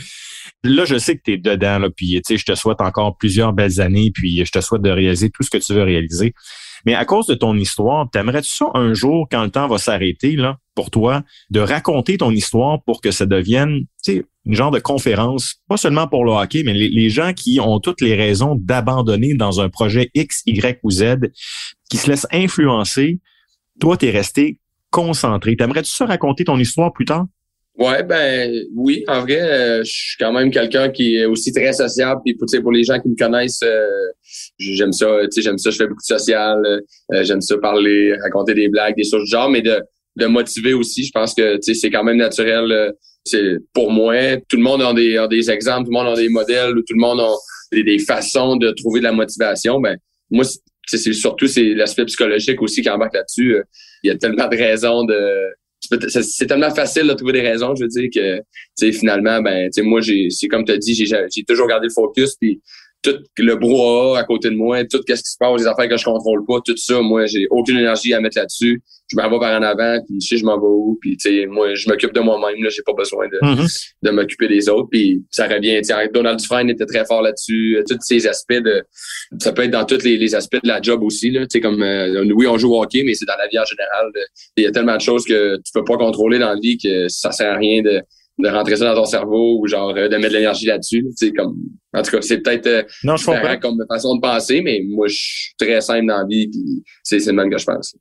Là, 0.64 0.86
je 0.86 0.98
sais 0.98 1.18
que 1.18 1.22
tu 1.24 1.34
es 1.34 1.38
dedans, 1.38 1.80
là, 1.80 1.90
puis, 1.90 2.22
je 2.28 2.44
te 2.44 2.56
souhaite 2.56 2.82
encore 2.82 3.18
plusieurs 3.18 3.54
belles 3.54 3.82
années, 3.82 4.12
puis 4.14 4.46
je 4.46 4.52
te 4.52 4.62
souhaite 4.62 4.82
de 4.82 4.90
réaliser 4.90 5.30
tout 5.30 5.44
ce 5.44 5.50
que 5.50 5.58
tu 5.58 5.74
veux 5.74 5.84
réaliser. 5.84 6.34
Mais 6.86 6.96
à 6.96 7.06
cause 7.06 7.28
de 7.28 7.36
ton 7.36 7.56
histoire, 7.56 8.10
t'aimerais-tu 8.12 8.50
ça 8.50 8.66
un 8.74 8.94
jour, 8.94 9.28
quand 9.32 9.44
le 9.44 9.52
temps 9.52 9.68
va 9.68 9.78
s'arrêter, 9.78 10.36
là, 10.36 10.58
pour 10.76 10.92
toi, 10.92 11.24
de 11.50 11.60
raconter 11.60 12.18
ton 12.18 12.32
histoire 12.32 12.84
pour 12.84 13.00
que 13.02 13.12
ça 13.12 13.26
devienne, 13.26 13.82
tu 14.04 14.16
sais, 14.16 14.26
une 14.46 14.56
genre 14.56 14.72
de 14.72 14.80
conférence, 14.80 15.56
pas 15.70 15.78
seulement 15.78 16.08
pour 16.08 16.26
le 16.26 16.32
hockey, 16.32 16.64
mais 16.66 16.74
les, 16.74 17.10
gens 17.10 17.34
qui 17.34 17.60
ont 17.62 17.80
toutes 17.80 18.02
les 18.02 18.16
raisons 18.16 18.56
d'abandonner 18.60 19.36
dans 19.36 19.62
un 19.62 19.70
projet 19.70 20.10
X, 20.14 20.42
Y 20.46 20.80
ou 20.84 20.92
Z, 20.92 21.16
qui 21.90 21.98
se 21.98 22.10
laissent 22.10 22.28
influencer. 22.32 23.22
Toi, 23.80 23.96
tu 23.96 24.08
es 24.08 24.12
resté 24.12 24.60
concentré. 24.90 25.56
T'aimerais-tu 25.56 25.92
ça 25.92 26.06
raconter 26.06 26.44
ton 26.44 26.58
histoire 26.60 26.92
plus 26.92 27.06
tard? 27.06 27.26
Ouais, 27.76 28.04
ben 28.04 28.54
oui, 28.76 29.04
en 29.08 29.22
vrai, 29.22 29.42
euh, 29.42 29.84
je 29.84 29.92
suis 29.92 30.18
quand 30.20 30.32
même 30.32 30.52
quelqu'un 30.52 30.90
qui 30.90 31.16
est 31.16 31.26
aussi 31.26 31.52
très 31.52 31.74
sociable. 31.74 32.22
Puis 32.24 32.36
pour, 32.36 32.48
pour 32.62 32.72
les 32.72 32.84
gens 32.84 33.00
qui 33.00 33.10
me 33.10 33.16
connaissent, 33.16 33.64
euh, 33.64 33.88
j'aime 34.60 34.92
ça, 34.92 35.08
tu 35.24 35.32
sais, 35.32 35.42
j'aime 35.42 35.58
ça, 35.58 35.72
je 35.72 35.78
fais 35.78 35.88
beaucoup 35.88 36.02
de 36.08 36.20
social, 36.20 36.62
euh, 36.66 37.24
j'aime 37.24 37.42
ça 37.42 37.58
parler, 37.58 38.16
raconter 38.22 38.54
des 38.54 38.70
blagues, 38.70 38.96
des 38.96 39.04
choses 39.04 39.24
du 39.24 39.32
genre, 39.32 39.50
mais 39.50 39.64
de, 39.64 39.82
de 40.18 40.26
motiver 40.28 40.74
aussi. 40.74 41.04
Je 41.04 41.12
pense 41.12 41.34
que 41.34 41.56
tu 41.56 41.62
sais, 41.64 41.74
c'est 41.74 41.90
quand 41.90 42.04
même 42.04 42.18
naturel. 42.18 42.94
c'est 43.26 43.58
pour 43.74 43.90
moi, 43.90 44.38
tout 44.48 44.58
le 44.58 44.64
monde 44.64 44.84
a 44.84 44.94
des, 44.94 45.18
a 45.18 45.28
des 45.28 45.50
exemples, 45.50 45.86
tout 45.86 45.92
le 45.92 46.04
monde 46.04 46.16
a 46.16 46.22
des 46.22 46.30
modèles, 46.30 46.74
tout 46.76 46.94
le 46.94 47.02
monde 47.02 47.22
a 47.22 47.32
des, 47.72 47.84
des 47.84 47.98
façons 47.98 48.56
de 48.56 48.70
trouver 48.70 49.00
de 49.00 49.06
la 49.06 49.14
motivation. 49.14 49.80
Ben 49.80 49.98
moi, 50.30 50.46
c'est 50.86 51.14
surtout 51.14 51.48
c'est 51.48 51.74
l'aspect 51.74 52.06
psychologique 52.06 52.62
aussi 52.62 52.84
qui 52.84 52.90
embarque 52.92 53.16
là-dessus. 53.16 53.58
Il 54.04 54.10
y 54.10 54.12
a 54.12 54.18
tellement 54.18 54.48
de 54.48 54.58
raisons 54.58 55.06
de 55.06 55.16
c'est 56.22 56.48
tellement 56.48 56.74
facile 56.74 57.08
de 57.08 57.14
trouver 57.14 57.34
des 57.34 57.42
raisons, 57.42 57.76
je 57.76 57.84
veux 57.84 57.90
dire 57.90 58.10
que 58.16 58.92
finalement 58.92 59.42
ben 59.42 59.70
moi 59.80 60.02
j'ai 60.02 60.30
c'est 60.30 60.48
comme 60.48 60.66
tu 60.66 60.72
as 60.72 60.78
dit 60.78 60.96
j'ai 60.96 61.06
j'ai 61.06 61.44
toujours 61.44 61.68
gardé 61.68 61.88
le 61.88 61.94
focus 61.94 62.36
puis 62.36 62.62
tout 63.04 63.18
le 63.38 63.56
brouhaha 63.56 64.20
à 64.20 64.24
côté 64.24 64.50
de 64.50 64.56
moi, 64.56 64.84
tout 64.86 65.02
ce 65.08 65.14
qui 65.14 65.18
se 65.18 65.38
passe, 65.38 65.60
les 65.60 65.68
affaires 65.68 65.90
que 65.90 65.98
je 65.98 66.06
contrôle 66.06 66.46
pas, 66.46 66.60
tout 66.66 66.78
ça, 66.78 67.02
moi, 67.02 67.26
j'ai 67.26 67.48
aucune 67.52 67.78
énergie 67.78 68.14
à 68.14 68.22
mettre 68.22 68.38
là-dessus. 68.38 68.82
Je 69.12 69.18
m'en 69.18 69.30
vais 69.30 69.38
par 69.38 69.60
en 69.60 69.62
avant, 69.62 70.00
puis 70.08 70.20
je 70.22 70.28
sais 70.28 70.38
je 70.38 70.46
m'en 70.46 70.58
vais 70.58 70.66
où, 70.66 70.98
puis 71.00 71.18
tu 71.18 71.30
sais, 71.30 71.46
moi, 71.46 71.76
je 71.76 71.88
m'occupe 71.90 72.14
de 72.14 72.22
moi-même, 72.22 72.64
là, 72.64 72.70
j'ai 72.70 72.82
pas 72.84 72.94
besoin 72.94 73.28
de, 73.28 73.38
mm-hmm. 73.38 73.94
de 74.02 74.12
m'occuper 74.12 74.48
des 74.48 74.70
autres, 74.70 74.88
puis 74.90 75.22
ça 75.30 75.48
revient, 75.48 75.82
tu 75.82 75.94
Donald 76.14 76.40
Dufresne 76.40 76.70
était 76.70 76.86
très 76.86 77.06
fort 77.06 77.22
là-dessus, 77.22 77.84
tous 77.88 77.98
ces 78.00 78.26
aspects 78.26 78.54
de, 78.54 78.84
ça 79.40 79.52
peut 79.52 79.64
être 79.64 79.72
dans 79.72 79.86
tous 79.86 80.04
les, 80.04 80.34
aspects 80.34 80.64
de 80.64 80.68
la 80.68 80.82
job 80.82 81.04
aussi, 81.04 81.30
là, 81.30 81.42
tu 81.42 81.48
sais, 81.52 81.60
comme, 81.60 81.84
euh, 81.84 82.26
oui, 82.34 82.48
on 82.48 82.58
joue 82.58 82.74
au 82.74 82.82
hockey, 82.82 83.04
mais 83.06 83.14
c'est 83.14 83.26
dans 83.26 83.38
la 83.38 83.48
vie 83.50 83.60
en 83.60 83.66
général, 83.66 84.10
il 84.56 84.64
y 84.64 84.68
a 84.68 84.72
tellement 84.72 84.96
de 84.96 85.02
choses 85.02 85.26
que 85.26 85.58
tu 85.58 85.72
peux 85.74 85.84
pas 85.84 85.98
contrôler 85.98 86.40
dans 86.40 86.54
la 86.54 86.60
vie 86.60 86.78
que 86.78 87.08
ça 87.10 87.32
sert 87.32 87.54
à 87.54 87.58
rien 87.58 87.82
de, 87.84 88.02
de 88.40 88.50
rentrer 88.50 88.76
ça 88.76 88.86
dans 88.86 89.02
ton 89.02 89.06
cerveau 89.06 89.60
ou 89.60 89.68
genre 89.68 89.94
euh, 89.96 90.08
de 90.08 90.18
mettre 90.18 90.30
de 90.30 90.38
l'énergie 90.38 90.66
là-dessus. 90.66 91.04
Tu 91.18 91.28
sais, 91.28 91.32
comme 91.32 91.56
en 91.94 92.02
tout 92.02 92.12
cas, 92.12 92.22
c'est 92.22 92.40
peut-être 92.40 92.68
euh, 92.68 92.84
non, 93.04 93.16
je 93.16 93.26
comprends. 93.26 93.58
comme 93.60 93.84
façon 93.88 94.16
de 94.16 94.22
penser, 94.22 94.62
mais 94.62 94.82
moi 94.88 95.08
je 95.08 95.16
suis 95.16 95.54
très 95.58 95.82
simple 95.82 96.08
dans 96.08 96.18
la 96.18 96.26
vie, 96.26 96.48
puis 96.48 96.84
c'est 97.04 97.26
le 97.26 97.34
même 97.34 97.50
que 97.50 97.58
je 97.58 97.66
pense. 97.66 97.96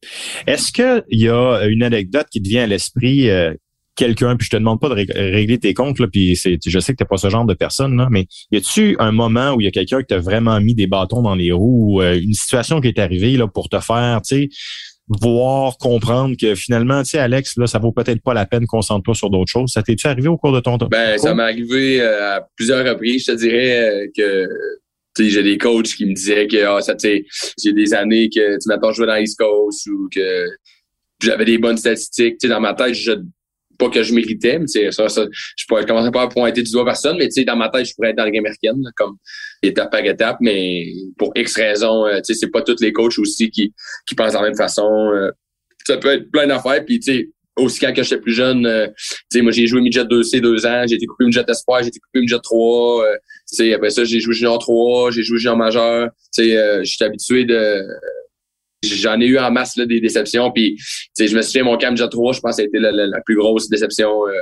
Est-ce 0.46 0.72
qu'il 0.72 1.20
y 1.20 1.28
a 1.28 1.64
une 1.66 1.82
anecdote 1.82 2.26
qui 2.30 2.42
te 2.42 2.48
vient 2.48 2.64
à 2.64 2.66
l'esprit? 2.66 3.28
Euh, 3.28 3.52
quelqu'un, 3.94 4.36
puis 4.36 4.46
je 4.46 4.50
te 4.50 4.56
demande 4.56 4.80
pas 4.80 4.88
de 4.88 4.94
régler 4.94 5.58
tes 5.58 5.74
comptes, 5.74 5.98
là, 5.98 6.06
puis 6.10 6.34
c'est, 6.34 6.58
je 6.64 6.78
sais 6.78 6.92
que 6.94 6.96
t'es 6.96 7.04
pas 7.04 7.18
ce 7.18 7.28
genre 7.28 7.44
de 7.44 7.52
personne, 7.52 7.94
là, 7.98 8.08
mais 8.10 8.26
y 8.50 8.56
a-tu 8.56 8.96
un 8.98 9.12
moment 9.12 9.52
où 9.52 9.60
il 9.60 9.64
y 9.64 9.66
a 9.66 9.70
quelqu'un 9.70 10.00
qui 10.00 10.06
t'a 10.06 10.18
vraiment 10.18 10.58
mis 10.62 10.75
des 10.75 10.86
bâtons 10.86 11.21
dans 11.21 11.34
les 11.34 11.52
roues, 11.52 11.99
ou 11.99 12.02
une 12.02 12.32
situation 12.32 12.80
qui 12.80 12.88
est 12.88 12.99
arrivée 12.99 13.36
là 13.36 13.47
pour 13.49 13.68
te 13.68 13.78
faire, 13.80 14.23
tu 14.23 14.34
sais, 14.34 14.49
voir, 15.08 15.76
comprendre 15.78 16.36
que 16.41 16.54
finalement, 16.54 17.02
tu 17.02 17.10
sais, 17.10 17.19
Alex, 17.19 17.56
là, 17.56 17.67
ça 17.67 17.78
vaut 17.78 17.93
peut-être 17.93 18.23
pas 18.23 18.34
la 18.34 18.47
peine, 18.47 18.67
concentre-toi 18.67 19.15
sur 19.15 19.30
d'autres 19.30 19.50
choses. 19.50 19.71
Ça 19.73 19.82
t'est-tu 19.82 20.06
arrivé 20.06 20.28
au 20.28 20.36
cours 20.36 20.52
de 20.52 20.60
ton 20.60 20.78
temps? 20.78 20.88
Ben, 20.88 21.19
ça 21.19 21.34
m'est 21.34 21.43
arrivé 21.43 22.00
euh, 22.00 22.36
à 22.36 22.49
plusieurs 22.56 22.86
reprises. 22.86 23.26
Je 23.26 23.32
te 23.32 23.36
dirais 23.36 24.06
euh, 24.06 24.06
que 24.17 25.28
j'ai 25.28 25.43
des 25.43 25.58
coachs 25.58 25.88
qui 25.88 26.06
me 26.06 26.15
disaient 26.15 26.47
que 26.47 26.65
ah, 26.65 26.80
ça 26.80 26.95
j'ai 27.02 27.73
des 27.73 27.95
années 27.95 28.28
que 28.28 28.54
tu 28.54 28.69
m'as 28.69 28.78
pas 28.78 28.93
joué 28.93 29.06
dans 29.06 29.17
l'East 29.17 29.38
Coast 29.38 29.86
ou 29.88 30.08
que 30.15 30.47
j'avais 31.23 31.45
des 31.45 31.58
bonnes 31.58 31.76
statistiques. 31.76 32.38
Tu 32.38 32.47
sais, 32.47 32.52
dans 32.52 32.60
ma 32.60 32.75
tête, 32.75 32.95
je 32.95 33.12
pas 33.82 33.90
que 33.90 34.02
je 34.02 34.14
méritais, 34.14 34.58
mais 34.58 34.90
ça, 34.92 35.08
ça, 35.08 35.26
je 35.56 35.64
pourrais 35.66 35.84
commencer 35.84 36.10
pas 36.10 36.23
à 36.23 36.28
pointer 36.28 36.62
du 36.62 36.71
doigt 36.71 36.84
personne, 36.84 37.16
mais 37.18 37.28
dans 37.45 37.56
ma 37.56 37.68
tête, 37.68 37.86
je 37.86 37.95
pourrais 37.95 38.10
être 38.10 38.16
dans 38.16 38.25
la 38.25 38.30
game 38.30 38.45
américaine, 38.45 38.80
comme 38.97 39.16
étape 39.62 39.90
par 39.90 40.04
étape, 40.04 40.36
mais 40.40 40.86
pour 41.18 41.32
X 41.34 41.56
raisons, 41.56 42.06
euh, 42.06 42.21
c'est 42.23 42.50
pas 42.50 42.62
tous 42.62 42.80
les 42.80 42.92
coachs 42.92 43.18
aussi 43.18 43.50
qui, 43.50 43.73
qui 44.06 44.14
pensent 44.14 44.32
de 44.32 44.38
la 44.38 44.42
même 44.42 44.56
façon. 44.56 44.88
Euh, 45.12 45.30
ça 45.86 45.97
peut 45.97 46.12
être 46.12 46.30
plein 46.30 46.47
d'affaires, 46.47 46.84
puis 46.84 47.00
tu 47.00 47.12
sais, 47.12 47.30
aussi 47.56 47.80
quand 47.80 47.92
j'étais 47.95 48.18
plus 48.18 48.32
jeune, 48.32 48.66
euh, 48.66 48.86
sais, 49.30 49.42
moi 49.42 49.50
j'ai 49.50 49.66
joué 49.66 49.80
midget 49.80 50.04
2C 50.04 50.40
deux 50.40 50.64
ans, 50.64 50.84
j'ai 50.86 50.95
été 50.95 51.06
coupé 51.06 51.25
midget 51.25 51.45
espoir, 51.49 51.82
j'ai 51.82 51.88
été 51.88 51.99
coupé 51.99 52.21
midget 52.21 52.38
3, 52.40 53.04
euh, 53.04 53.16
sais, 53.47 53.75
après 53.75 53.90
ça 53.90 54.04
j'ai 54.04 54.21
joué 54.21 54.32
junior 54.32 54.58
3, 54.58 55.10
j'ai 55.10 55.23
joué 55.23 55.38
junior 55.38 55.56
majeur, 55.56 56.08
tu 56.32 56.45
sais, 56.45 56.84
j'étais 56.84 57.04
habitué 57.04 57.45
de 57.45 57.84
j'en 58.82 59.21
ai 59.21 59.26
eu 59.26 59.38
en 59.38 59.50
masse 59.50 59.76
là, 59.76 59.86
des 59.86 60.00
déceptions. 60.00 60.50
Puis, 60.50 60.76
je 61.18 61.34
me 61.34 61.42
souviens, 61.42 61.64
mon 61.64 61.76
cam 61.76 61.95
3, 61.95 62.32
je 62.32 62.40
pense 62.40 62.50
que 62.50 62.56
ça 62.56 62.62
a 62.62 62.64
été 62.64 62.78
la, 62.78 63.21
plus 63.25 63.36
grosse 63.36 63.68
déception. 63.68 64.26
Euh. 64.26 64.32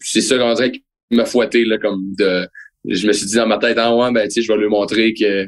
c'est 0.00 0.20
ça 0.20 0.38
qu'on 0.38 0.52
dirait 0.54 0.72
qui 0.72 0.84
m'a 1.10 1.24
fouetté, 1.24 1.64
là, 1.64 1.78
comme 1.78 2.14
de. 2.18 2.46
Je 2.84 3.06
me 3.06 3.12
suis 3.12 3.26
dit 3.26 3.34
dans 3.34 3.46
ma 3.46 3.58
tête, 3.58 3.76
ah 3.78 3.94
ouais, 3.94 4.12
ben, 4.12 4.24
tu 4.24 4.34
sais, 4.34 4.42
je 4.42 4.52
vais 4.52 4.58
lui 4.58 4.68
montrer 4.68 5.14
que. 5.14 5.46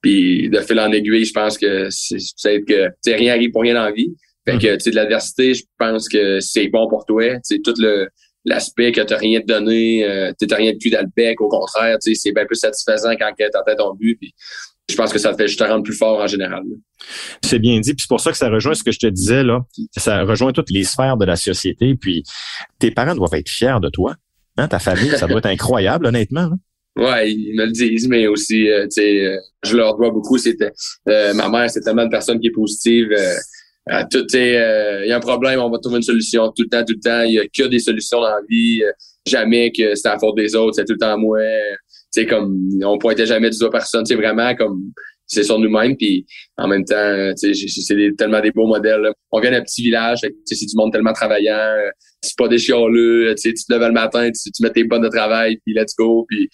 Puis 0.00 0.48
de 0.48 0.58
fil 0.60 0.80
en 0.80 0.90
aiguille, 0.90 1.24
je 1.24 1.32
pense 1.32 1.56
que 1.56 1.86
c'est 1.90 2.16
peut-être 2.42 2.64
que 2.66 2.88
tu 3.04 3.14
rien 3.14 3.34
arrive 3.34 3.52
pour 3.52 3.62
rien 3.62 3.74
dans 3.74 3.84
la 3.84 3.92
vie. 3.92 4.12
Fait 4.44 4.58
que, 4.58 4.74
mm. 4.74 4.78
tu 4.78 4.80
sais, 4.80 4.90
de 4.90 4.96
l'adversité, 4.96 5.54
je 5.54 5.62
pense 5.78 6.08
que 6.08 6.40
c'est 6.40 6.66
bon 6.68 6.88
pour 6.88 7.06
toi. 7.06 7.38
Sais, 7.44 7.60
tout 7.62 7.74
le 7.78 8.08
l'aspect 8.44 8.92
que 8.92 9.00
t'as 9.00 9.16
rien 9.16 9.40
donné, 9.46 10.04
euh, 10.04 10.32
t'as 10.38 10.56
rien 10.56 10.72
de 10.72 10.78
plus 10.78 10.90
dans 10.90 11.00
le 11.00 11.10
bec, 11.16 11.40
au 11.40 11.48
contraire, 11.48 11.96
tu 12.02 12.14
sais, 12.14 12.20
c'est 12.20 12.32
bien 12.32 12.44
plus 12.44 12.56
satisfaisant 12.56 13.12
quand 13.16 13.32
t'as 13.36 13.74
ton 13.76 13.94
but. 13.94 14.16
Puis 14.16 14.34
je 14.90 14.96
pense 14.96 15.12
que 15.12 15.18
ça 15.18 15.34
fait 15.34 15.48
juste 15.48 15.58
te 15.58 15.64
rendre 15.64 15.82
plus 15.82 15.96
fort 15.96 16.20
en 16.20 16.26
général. 16.26 16.62
C'est 17.42 17.58
bien 17.58 17.80
dit, 17.80 17.94
puis 17.94 18.02
c'est 18.02 18.08
pour 18.08 18.20
ça 18.20 18.30
que 18.30 18.36
ça 18.36 18.48
rejoint 18.48 18.74
ce 18.74 18.82
que 18.82 18.92
je 18.92 18.98
te 18.98 19.06
disais 19.06 19.42
là. 19.42 19.60
Ça 19.96 20.22
rejoint 20.22 20.52
toutes 20.52 20.70
les 20.70 20.84
sphères 20.84 21.16
de 21.16 21.24
la 21.24 21.36
société, 21.36 21.94
puis 21.94 22.22
tes 22.78 22.90
parents 22.90 23.14
doivent 23.14 23.34
être 23.34 23.48
fiers 23.48 23.78
de 23.80 23.88
toi. 23.88 24.16
Hein, 24.58 24.68
ta 24.68 24.78
famille, 24.78 25.10
ça 25.16 25.26
doit 25.26 25.38
être 25.38 25.46
incroyable, 25.46 26.06
honnêtement. 26.06 26.42
Là. 26.42 26.56
Ouais, 26.96 27.32
ils 27.32 27.56
me 27.56 27.64
le 27.64 27.72
disent, 27.72 28.06
mais 28.06 28.26
aussi, 28.26 28.68
euh, 28.68 28.84
tu 28.84 29.00
sais, 29.02 29.24
euh, 29.24 29.38
je 29.62 29.76
leur 29.76 29.96
dois 29.96 30.10
beaucoup. 30.10 30.36
C'était 30.36 30.72
euh, 31.08 31.32
ma 31.32 31.48
mère, 31.48 31.70
c'est 31.70 31.80
tellement 31.80 32.04
de 32.04 32.10
personnes 32.10 32.38
qui 32.38 32.48
est 32.48 32.52
positive. 32.52 33.08
tout 34.10 34.26
il 34.34 35.06
y 35.06 35.12
a 35.12 35.16
un 35.16 35.20
problème, 35.20 35.60
on 35.60 35.70
va 35.70 35.78
trouver 35.78 35.96
une 35.96 36.02
solution 36.02 36.48
tout 36.54 36.64
le 36.64 36.68
temps, 36.68 36.84
tout 36.84 36.94
le 36.94 37.00
temps. 37.00 37.22
Il 37.22 37.32
y 37.32 37.38
a 37.38 37.46
que 37.46 37.66
des 37.66 37.78
solutions 37.78 38.20
dans 38.20 38.28
la 38.28 38.42
vie. 38.48 38.82
jamais 39.26 39.72
que 39.72 39.94
c'est 39.94 40.08
à 40.08 40.14
la 40.14 40.18
faute 40.18 40.36
des 40.36 40.54
autres, 40.54 40.74
c'est 40.76 40.84
tout 40.84 40.92
le 40.92 40.98
temps 40.98 41.16
moi 41.16 41.38
sais, 42.12 42.26
comme, 42.26 42.58
on 42.84 42.98
pointait 42.98 43.26
jamais 43.26 43.50
du 43.50 43.58
doigt 43.58 43.70
personne, 43.70 44.04
c'est 44.04 44.14
vraiment 44.14 44.54
comme, 44.54 44.92
c'est 45.26 45.44
sur 45.44 45.58
nous-mêmes, 45.58 45.96
puis 45.96 46.26
en 46.58 46.68
même 46.68 46.84
temps, 46.84 47.32
c'est 47.36 48.16
tellement 48.18 48.40
des 48.40 48.50
beaux 48.50 48.66
modèles. 48.66 49.12
On 49.30 49.40
vient 49.40 49.50
d'un 49.50 49.62
petit 49.62 49.82
village, 49.82 50.18
c'est 50.44 50.66
du 50.66 50.76
monde 50.76 50.92
tellement 50.92 51.12
travaillant, 51.12 51.74
c'est 52.20 52.36
pas 52.36 52.48
des 52.48 52.58
chialeux, 52.58 53.34
tu 53.40 53.54
te 53.54 53.72
lèves 53.72 53.82
le 53.82 53.92
matin, 53.92 54.30
tu, 54.30 54.62
mets 54.62 54.70
tes 54.70 54.84
bonnes 54.84 55.02
de 55.02 55.08
travail, 55.08 55.58
puis 55.64 55.74
let's 55.74 55.94
go, 55.96 56.26
puis 56.28 56.48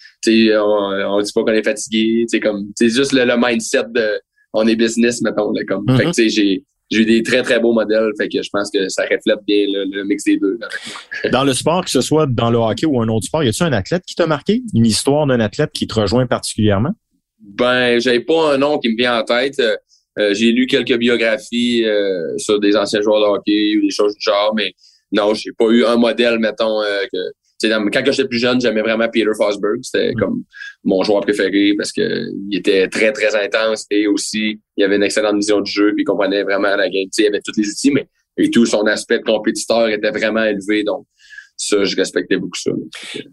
on, 0.55 0.61
on 0.61 1.21
dit 1.21 1.31
pas 1.33 1.43
qu'on 1.43 1.51
est 1.51 1.63
fatigué, 1.63 2.25
c'est 2.27 2.39
comme, 2.39 2.67
c'est 2.77 2.89
juste 2.89 3.11
le, 3.13 3.25
mindset 3.37 3.83
de, 3.89 4.19
on 4.53 4.67
est 4.67 4.75
business, 4.75 5.21
mettons, 5.21 5.51
là, 5.51 5.61
comme, 5.67 5.85
fait 5.97 6.05
que, 6.05 6.09
tu 6.09 6.13
sais, 6.13 6.29
j'ai, 6.29 6.63
j'ai 6.89 7.01
eu 7.01 7.05
des 7.05 7.23
très, 7.23 7.43
très 7.43 7.59
beaux 7.59 7.73
modèles. 7.73 8.11
Fait 8.17 8.27
que 8.27 8.41
je 8.41 8.49
pense 8.51 8.71
que 8.71 8.89
ça 8.89 9.03
reflète 9.03 9.39
bien 9.45 9.65
le, 9.67 10.03
mix 10.03 10.23
des 10.23 10.37
deux. 10.37 10.57
dans 11.31 11.43
le 11.43 11.53
sport, 11.53 11.85
que 11.85 11.91
ce 11.91 12.01
soit 12.01 12.25
dans 12.27 12.49
le 12.49 12.57
hockey 12.57 12.85
ou 12.85 13.01
un 13.01 13.07
autre 13.09 13.25
sport, 13.25 13.43
y 13.43 13.47
a-t-il 13.47 13.63
un 13.67 13.73
athlète 13.73 14.03
qui 14.05 14.15
t'a 14.15 14.27
marqué? 14.27 14.61
Une 14.73 14.85
histoire 14.85 15.27
d'un 15.27 15.39
athlète 15.39 15.71
qui 15.71 15.87
te 15.87 15.99
rejoint 15.99 16.25
particulièrement? 16.25 16.93
Ben, 17.39 17.99
j'avais 17.99 18.19
pas 18.19 18.53
un 18.53 18.57
nom 18.57 18.79
qui 18.79 18.89
me 18.89 18.97
vient 18.97 19.19
en 19.19 19.23
tête. 19.23 19.59
Euh, 19.59 19.75
euh, 20.17 20.33
j'ai 20.33 20.51
lu 20.51 20.67
quelques 20.67 20.97
biographies 20.97 21.85
euh, 21.85 22.37
sur 22.37 22.59
des 22.59 22.75
anciens 22.75 23.01
joueurs 23.01 23.21
de 23.21 23.37
hockey 23.37 23.77
ou 23.77 23.81
des 23.81 23.91
choses 23.91 24.13
du 24.15 24.21
genre, 24.21 24.53
mais 24.55 24.73
non, 25.11 25.33
j'ai 25.33 25.51
pas 25.57 25.67
eu 25.69 25.85
un 25.85 25.95
modèle, 25.95 26.39
mettons, 26.39 26.81
que 27.11 27.17
quand 27.61 28.11
j'étais 28.11 28.27
plus 28.27 28.39
jeune, 28.39 28.59
j'aimais 28.61 28.81
vraiment 28.81 29.07
Peter 29.09 29.31
Fosberg. 29.37 29.79
C'était 29.81 30.11
mm. 30.13 30.19
comme 30.19 30.43
mon 30.83 31.03
joueur 31.03 31.21
préféré 31.21 31.73
parce 31.77 31.91
que 31.91 32.01
il 32.49 32.57
était 32.57 32.87
très, 32.87 33.11
très 33.11 33.35
intense 33.35 33.85
et 33.91 34.07
aussi, 34.07 34.59
il 34.77 34.83
avait 34.83 34.95
une 34.95 35.03
excellente 35.03 35.35
vision 35.35 35.61
du 35.61 35.71
jeu 35.71 35.93
puis 35.93 36.03
il 36.03 36.05
comprenait 36.05 36.43
vraiment 36.43 36.75
la 36.75 36.89
game. 36.89 37.07
il 37.17 37.25
avait 37.25 37.41
tous 37.41 37.57
les 37.57 37.67
outils, 37.67 37.91
mais 37.91 38.07
et 38.37 38.49
tout 38.49 38.65
son 38.65 38.83
aspect 38.83 39.19
de 39.19 39.23
compétiteur 39.23 39.89
était 39.89 40.11
vraiment 40.11 40.43
élevé. 40.43 40.83
Donc, 40.83 41.05
ça, 41.61 41.83
je 41.83 41.93
respectais 41.97 42.37
beaucoup 42.37 42.57
ça. 42.57 42.71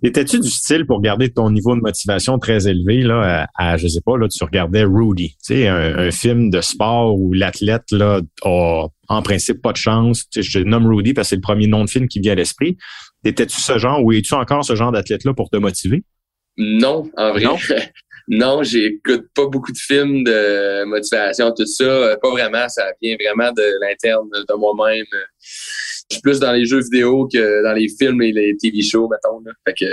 Étais-tu 0.02 0.40
du 0.40 0.50
style 0.50 0.84
pour 0.84 1.00
garder 1.00 1.30
ton 1.30 1.48
niveau 1.48 1.76
de 1.76 1.80
motivation 1.80 2.40
très 2.40 2.66
élevé 2.66 3.02
là, 3.02 3.46
à, 3.56 3.76
je 3.76 3.86
sais 3.86 4.00
pas, 4.04 4.18
là, 4.18 4.26
tu 4.26 4.42
regardais 4.42 4.82
Rudy, 4.82 5.36
tu 5.46 5.54
sais, 5.54 5.68
un, 5.68 6.10
film 6.10 6.50
de 6.50 6.60
sport 6.60 7.16
où 7.16 7.32
l'athlète 7.32 7.84
là 7.92 8.20
a 8.42 8.88
en 9.08 9.22
principe 9.22 9.62
pas 9.62 9.70
de 9.70 9.76
chance. 9.76 10.24
Tu 10.32 10.42
sais, 10.42 10.50
je 10.50 10.58
nomme 10.58 10.88
Rudy 10.88 11.14
parce 11.14 11.28
que 11.28 11.30
c'est 11.30 11.36
le 11.36 11.42
premier 11.42 11.68
nom 11.68 11.84
de 11.84 11.90
film 11.90 12.08
qui 12.08 12.18
vient 12.18 12.32
à 12.32 12.34
l'esprit. 12.34 12.76
Étais-tu 13.26 13.60
ce 13.60 13.78
genre 13.78 14.02
ou 14.02 14.12
es-tu 14.12 14.34
encore 14.34 14.64
ce 14.64 14.74
genre 14.74 14.92
d'athlète-là 14.92 15.34
pour 15.34 15.50
te 15.50 15.56
motiver? 15.56 16.02
Non, 16.56 17.10
en 17.16 17.32
vrai. 17.32 17.42
Non, 17.42 17.56
non 18.28 18.62
j'écoute 18.62 19.26
pas 19.34 19.46
beaucoup 19.46 19.72
de 19.72 19.78
films 19.78 20.24
de 20.24 20.84
motivation, 20.84 21.52
tout 21.52 21.66
ça. 21.66 22.16
Pas 22.22 22.30
vraiment. 22.30 22.68
Ça 22.68 22.84
vient 23.02 23.16
vraiment 23.20 23.52
de 23.52 23.64
l'interne 23.80 24.28
de 24.30 24.54
moi-même 24.54 25.06
je 26.10 26.14
suis 26.14 26.22
plus 26.22 26.38
dans 26.38 26.52
les 26.52 26.64
jeux 26.66 26.80
vidéo 26.80 27.28
que 27.32 27.64
dans 27.64 27.72
les 27.72 27.88
films 27.88 28.22
et 28.22 28.30
les 28.30 28.56
TV 28.56 28.80
shows, 28.82 29.08
mettons. 29.08 29.40
Là. 29.44 29.52
Fait 29.66 29.74
que 29.74 29.86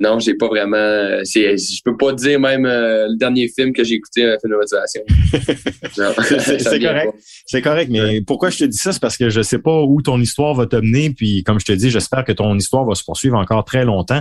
non, 0.00 0.18
j'ai 0.18 0.34
pas 0.34 0.48
vraiment. 0.48 1.20
C'est, 1.24 1.56
je 1.56 1.80
peux 1.82 1.96
pas 1.96 2.12
dire 2.12 2.38
même 2.38 2.66
euh, 2.66 3.08
le 3.08 3.16
dernier 3.16 3.48
film 3.48 3.72
que 3.72 3.82
j'ai 3.82 3.94
écouté, 3.94 4.24
un 4.24 4.36
film 4.38 4.52
de 4.52 4.58
motivation. 4.58 5.02
c'est, 6.70 6.80
correct. 6.80 7.14
C'est 7.46 7.62
correct, 7.62 7.90
mais 7.90 8.20
pourquoi 8.20 8.50
je 8.50 8.58
te 8.58 8.64
dis 8.64 8.76
ça? 8.76 8.92
C'est 8.92 9.00
parce 9.00 9.16
que 9.16 9.30
je 9.30 9.40
sais 9.40 9.58
pas 9.58 9.80
où 9.82 10.02
ton 10.02 10.20
histoire 10.20 10.54
va 10.54 10.66
te 10.66 10.76
mener. 10.76 11.10
Puis 11.10 11.42
comme 11.42 11.58
je 11.58 11.64
te 11.64 11.72
dis, 11.72 11.90
j'espère 11.90 12.24
que 12.24 12.32
ton 12.32 12.54
histoire 12.56 12.84
va 12.84 12.94
se 12.94 13.04
poursuivre 13.04 13.38
encore 13.38 13.64
très 13.64 13.84
longtemps. 13.84 14.20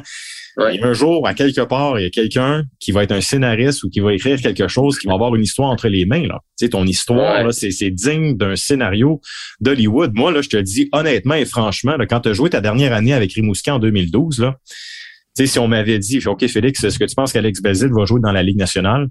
Un 0.58 0.94
jour, 0.94 1.28
à 1.28 1.34
quelque 1.34 1.62
part, 1.62 2.00
il 2.00 2.04
y 2.04 2.06
a 2.06 2.10
quelqu'un 2.10 2.63
qui 2.80 2.91
va 2.91 3.04
être 3.04 3.12
un 3.12 3.22
scénariste 3.22 3.84
ou 3.84 3.89
qui 3.89 4.00
va 4.00 4.13
écrire 4.13 4.39
quelque 4.41 4.68
chose 4.68 4.98
qui 4.98 5.08
va 5.08 5.13
avoir 5.13 5.36
une 5.36 5.44
histoire 5.44 5.70
entre 5.70 5.89
les 5.89 6.06
mains. 6.06 6.26
Là. 6.26 6.39
Tu 6.58 6.65
sais, 6.65 6.70
ton 6.70 6.86
histoire, 6.86 7.44
là, 7.44 7.52
c'est, 7.52 7.72
c'est 7.72 7.89
digne 7.89 8.38
d'un 8.38 8.56
scénario 8.56 9.20
d'Hollywood. 9.60 10.12
Moi, 10.13 10.32
là, 10.32 10.41
je 10.41 10.50
te 10.50 10.58
le 10.58 10.63
dis 10.63 10.88
honnêtement 10.94 11.36
et 11.36 11.46
franchement, 11.46 11.98
là, 11.98 12.06
quand 12.06 12.22
tu 12.22 12.30
as 12.30 12.34
joué 12.34 12.50
ta 12.50 12.62
dernière 12.62 12.94
année 12.94 13.13
avec 13.13 13.34
Rimouski 13.34 13.70
en 13.70 13.80
2012, 13.80 14.39
là, 14.39 14.56
tu 15.38 15.46
sais, 15.46 15.52
si 15.52 15.60
on 15.60 15.68
m'avait 15.68 16.00
dit, 16.00 16.26
OK, 16.26 16.48
Félix, 16.48 16.82
est-ce 16.82 16.98
que 16.98 17.04
tu 17.04 17.13
penses 17.13 17.34
qu'Alex 17.34 17.62
Belzil 17.62 17.89
va 17.91 18.06
jouer 18.06 18.22
dans 18.22 18.32
la 18.32 18.41
Ligue 18.41 18.58
nationale? 18.58 19.08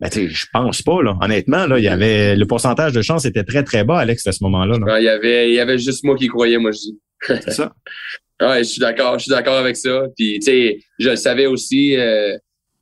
Ben, 0.00 0.08
tu 0.08 0.26
sais, 0.26 0.28
je 0.28 0.46
pense 0.52 0.82
pas, 0.82 1.00
là. 1.04 1.16
Honnêtement, 1.20 1.66
là, 1.66 1.78
il 1.78 1.84
y 1.84 1.88
avait, 1.88 2.34
le 2.34 2.46
pourcentage 2.46 2.92
de 2.92 3.00
chance 3.00 3.24
était 3.24 3.44
très, 3.44 3.62
très 3.62 3.84
bas, 3.84 3.98
Alex, 3.98 4.26
à 4.26 4.32
ce 4.32 4.42
moment-là. 4.42 4.98
il 4.98 5.04
y 5.04 5.08
avait, 5.08 5.50
il 5.50 5.54
y 5.54 5.60
avait 5.60 5.78
juste 5.78 6.02
moi 6.02 6.16
qui 6.16 6.26
croyais, 6.26 6.58
moi, 6.58 6.72
je 6.72 6.78
dis. 6.78 6.98
C'est 7.28 7.52
ça. 7.52 7.72
Ouais, 8.40 8.58
je 8.58 8.68
suis 8.68 8.80
d'accord, 8.80 9.18
je 9.18 9.24
suis 9.24 9.30
d'accord 9.30 9.56
avec 9.56 9.76
ça. 9.76 10.02
Puis, 10.16 10.38
tu 10.38 10.46
sais, 10.46 10.78
je 10.98 11.10
le 11.10 11.16
savais 11.16 11.46
aussi, 11.46 11.96
euh, 11.96 12.36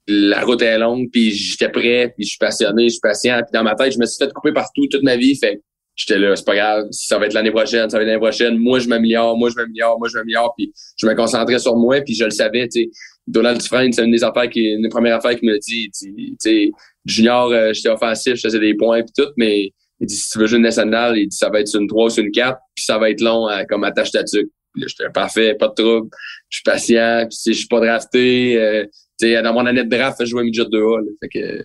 la 0.07 0.43
route 0.43 0.63
est 0.63 0.79
longue, 0.79 1.09
puis 1.11 1.33
j'étais 1.33 1.71
prêt, 1.71 2.13
puis 2.15 2.25
je 2.25 2.31
suis 2.31 2.39
passionné, 2.39 2.85
je 2.85 2.95
suis 2.95 3.01
patient. 3.01 3.39
Puis 3.39 3.53
dans 3.53 3.65
ma 3.65 3.75
tête, 3.75 3.93
je 3.93 3.99
me 3.99 4.07
suis 4.07 4.19
fait 4.23 4.33
couper 4.33 4.53
partout 4.53 4.87
toute 4.91 5.03
ma 5.03 5.17
vie. 5.17 5.35
Fait 5.37 5.61
j'étais 5.97 6.19
là, 6.19 6.37
c'est 6.37 6.45
pas 6.45 6.55
grave, 6.55 6.85
ça 6.91 7.19
va 7.19 7.27
être 7.27 7.33
l'année 7.33 7.51
prochaine, 7.51 7.89
ça 7.89 7.97
va 7.97 8.03
être 8.03 8.09
l'année 8.09 8.21
prochaine. 8.21 8.59
Moi, 8.59 8.79
je 8.81 8.89
m'améliore, 8.89 9.37
moi, 9.39 9.49
je 9.49 9.57
m'améliore, 9.57 9.99
moi, 9.99 10.09
je 10.13 10.19
m'améliore. 10.19 10.55
Puis 10.57 10.73
je 10.97 11.07
me 11.07 11.15
concentrais 11.15 11.59
sur 11.59 11.75
moi, 11.77 12.01
puis 12.03 12.15
je 12.15 12.25
le 12.25 12.31
savais, 12.31 12.69
tu 12.69 12.83
sais. 12.83 12.91
Donald 13.27 13.59
Dufresne, 13.61 13.93
c'est 13.93 14.05
une 14.05 14.13
des 14.13 14.23
affaires 14.23 14.49
qui, 14.49 14.61
une 14.61 14.83
des 14.83 14.89
premières 14.89 15.17
affaires 15.17 15.37
qu'il 15.37 15.49
me 15.49 15.59
dit, 15.59 15.91
tu 15.91 16.37
sais, 16.39 16.71
junior, 17.05 17.51
euh, 17.51 17.73
j'étais 17.73 17.89
offensif, 17.89 18.35
je 18.37 18.43
faisais 18.43 18.61
des 18.61 18.75
points 18.75 19.03
puis 19.03 19.13
tout, 19.17 19.33
mais 19.37 19.73
il 20.01 20.07
dit, 20.07 20.15
si 20.15 20.31
tu 20.31 20.39
veux 20.39 20.47
jouer 20.47 20.59
une 20.59 20.67
il 20.67 21.29
dit, 21.29 21.37
ça 21.37 21.49
va 21.49 21.61
être 21.61 21.75
une 21.77 21.89
3 21.89 22.05
ou 22.05 22.09
sur 22.09 22.23
une 22.23 22.31
4, 22.31 22.57
puis 22.77 22.85
ça 22.85 22.99
va 22.99 23.11
être 23.11 23.21
long 23.21 23.49
euh, 23.49 23.65
comme 23.69 23.83
attache 23.83 24.13
tatuc 24.13 24.49
j'étais 24.77 25.11
parfait, 25.13 25.55
pas 25.55 25.69
de 25.69 25.75
trouble. 25.75 26.09
Je 26.49 26.57
suis 26.57 26.63
patient. 26.63 27.27
Puis, 27.29 27.53
je 27.55 27.59
suis 27.59 27.69
pas 27.69 27.81
drafté. 27.81 28.57
Euh, 28.59 28.85
dans 29.21 29.53
mon 29.55 29.67
année 29.67 29.85
de 29.85 29.89
draft, 29.89 30.19
je 30.21 30.27
jouais 30.27 30.45
midget 30.45 30.65
2A. 30.65 31.03
Fait 31.21 31.29
que 31.29 31.65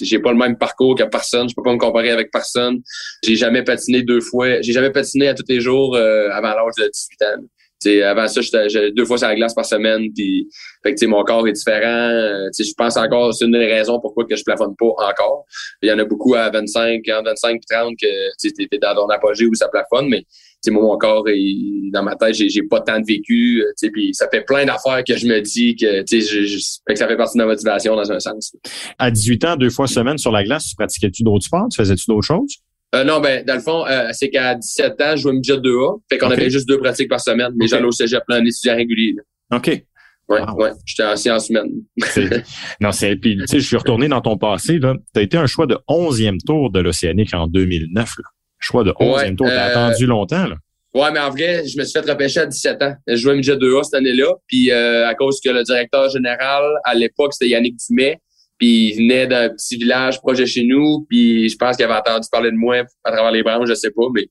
j'ai 0.00 0.18
pas 0.18 0.32
le 0.32 0.38
même 0.38 0.58
parcours 0.58 0.96
que 0.96 1.04
personne. 1.04 1.48
Je 1.48 1.54
peux 1.54 1.62
pas 1.62 1.72
me 1.72 1.78
comparer 1.78 2.10
avec 2.10 2.30
personne. 2.30 2.80
J'ai 3.24 3.36
jamais 3.36 3.62
patiné 3.62 4.02
deux 4.02 4.20
fois. 4.20 4.60
J'ai 4.60 4.72
jamais 4.72 4.90
patiné 4.90 5.28
à 5.28 5.34
tous 5.34 5.44
les 5.48 5.60
jours 5.60 5.94
euh, 5.94 6.28
avant 6.30 6.54
l'âge 6.54 6.74
de 6.78 6.90
18 6.90 7.22
ans. 7.22 7.44
T'sais, 7.80 8.02
avant 8.02 8.26
ça, 8.28 8.40
j'étais 8.40 8.92
deux 8.92 9.04
fois 9.04 9.18
sur 9.18 9.28
la 9.28 9.34
glace 9.34 9.52
par 9.54 9.66
semaine. 9.66 10.08
Puis, 10.14 10.48
fait 10.82 10.94
que, 10.94 11.06
mon 11.06 11.22
corps 11.22 11.46
est 11.46 11.52
différent. 11.52 12.10
Euh, 12.10 12.48
je 12.58 12.72
pense 12.76 12.96
encore 12.96 13.34
c'est 13.34 13.44
une 13.44 13.52
des 13.52 13.66
raisons 13.66 14.00
pourquoi 14.00 14.24
que 14.24 14.36
je 14.36 14.44
plafonne 14.44 14.74
pas 14.76 14.86
encore. 14.86 15.44
Il 15.82 15.88
y 15.88 15.92
en 15.92 15.98
a 15.98 16.04
beaucoup 16.04 16.34
à 16.34 16.50
25, 16.50 17.02
25 17.06 17.60
30 17.68 17.94
que 18.00 18.06
tu 18.40 18.68
es 18.72 18.78
dans 18.78 18.94
ton 18.94 19.08
apogée 19.08 19.46
où 19.46 19.54
ça 19.54 19.68
plafonne, 19.68 20.08
mais 20.08 20.24
moi, 20.70 20.82
mon 20.82 20.98
corps 20.98 21.28
est 21.28 21.90
dans 21.92 22.02
ma 22.02 22.16
tête, 22.16 22.34
j'ai 22.34 22.62
pas 22.62 22.80
tant 22.80 23.00
de 23.00 23.06
vécu. 23.06 23.62
Euh, 23.62 23.88
puis 23.92 24.14
ça 24.14 24.28
fait 24.28 24.42
plein 24.42 24.64
d'affaires 24.64 25.02
que 25.06 25.16
je 25.16 25.26
me 25.26 25.40
dis 25.40 25.76
que, 25.76 26.02
que 26.02 26.94
ça 26.96 27.08
fait 27.08 27.16
partie 27.16 27.38
de 27.38 27.42
ma 27.42 27.48
motivation 27.48 27.96
dans 27.96 28.10
un 28.10 28.20
sens. 28.20 28.54
À 28.98 29.10
18 29.10 29.44
ans, 29.44 29.56
deux 29.56 29.70
fois 29.70 29.86
semaine 29.86 30.18
sur 30.18 30.32
la 30.32 30.44
glace, 30.44 30.68
tu 30.68 30.76
pratiquais-tu 30.76 31.22
d'autres 31.22 31.44
sports? 31.44 31.68
Tu 31.70 31.76
faisais-tu 31.76 32.04
d'autres 32.08 32.26
choses? 32.26 32.56
Euh, 32.94 33.04
non, 33.04 33.20
ben, 33.20 33.44
dans 33.44 33.54
le 33.54 33.60
fond, 33.60 33.84
euh, 33.86 34.08
c'est 34.12 34.30
qu'à 34.30 34.54
17 34.54 35.00
ans, 35.00 35.16
je 35.16 35.22
jouais 35.22 35.32
midget 35.32 35.56
2A. 35.56 36.00
Fait 36.08 36.18
qu'on 36.18 36.30
avait 36.30 36.50
juste 36.50 36.68
deux 36.68 36.78
pratiques 36.78 37.08
par 37.08 37.20
semaine. 37.20 37.52
Mais 37.56 37.66
j'allais 37.66 37.86
au 37.86 37.92
cégep 37.92 38.22
plein 38.26 38.40
d'étudiants 38.40 38.76
réguliers. 38.76 39.16
OK. 39.52 39.82
Ouais, 40.28 40.40
ouais. 40.56 40.70
J'étais 40.86 41.30
en 41.30 41.38
semaine. 41.38 41.70
non, 42.80 42.92
c'est, 42.92 43.16
puis, 43.16 43.36
tu 43.36 43.46
sais, 43.46 43.60
je 43.60 43.66
suis 43.66 43.76
retourné 43.76 44.08
dans 44.08 44.20
ton 44.20 44.38
passé, 44.38 44.78
là. 44.78 44.94
Tu 45.12 45.20
as 45.20 45.22
été 45.22 45.36
un 45.36 45.46
choix 45.46 45.66
de 45.66 45.76
11e 45.88 46.38
tour 46.46 46.70
de 46.70 46.80
l'Océanique 46.80 47.34
en 47.34 47.46
2009, 47.46 48.14
là 48.18 48.33
choix 48.64 48.84
de 48.84 48.90
11e 48.90 49.36
tour. 49.36 49.46
T'as 49.46 49.52
euh, 49.52 49.70
attendu 49.70 50.06
longtemps, 50.06 50.46
là. 50.46 50.56
Ouais, 50.94 51.10
mais 51.10 51.18
en 51.18 51.30
vrai, 51.30 51.66
je 51.66 51.76
me 51.76 51.84
suis 51.84 51.92
fait 51.92 52.08
repêcher 52.08 52.40
à 52.40 52.46
17 52.46 52.82
ans. 52.82 52.94
Je 53.08 53.16
jouais 53.16 53.34
midget 53.34 53.56
2A 53.56 53.82
cette 53.82 53.94
année-là. 53.94 54.32
Puis 54.46 54.70
euh, 54.70 55.08
à 55.08 55.14
cause 55.14 55.40
que 55.44 55.50
le 55.50 55.64
directeur 55.64 56.08
général, 56.08 56.62
à 56.84 56.94
l'époque, 56.94 57.32
c'était 57.32 57.50
Yannick 57.50 57.76
Dumais. 57.88 58.18
Puis 58.58 58.90
il 58.90 58.96
venait 58.98 59.26
d'un 59.26 59.48
petit 59.48 59.76
village 59.76 60.20
proche 60.20 60.38
de 60.38 60.44
chez 60.44 60.64
nous. 60.64 61.04
Puis 61.08 61.48
je 61.48 61.56
pense 61.56 61.76
qu'il 61.76 61.84
avait 61.84 61.98
entendu 61.98 62.28
parler 62.30 62.52
de 62.52 62.56
moi 62.56 62.84
à 63.02 63.10
travers 63.10 63.32
les 63.32 63.42
branches, 63.42 63.68
je 63.68 63.74
sais 63.74 63.90
pas. 63.90 64.04
Mais 64.14 64.28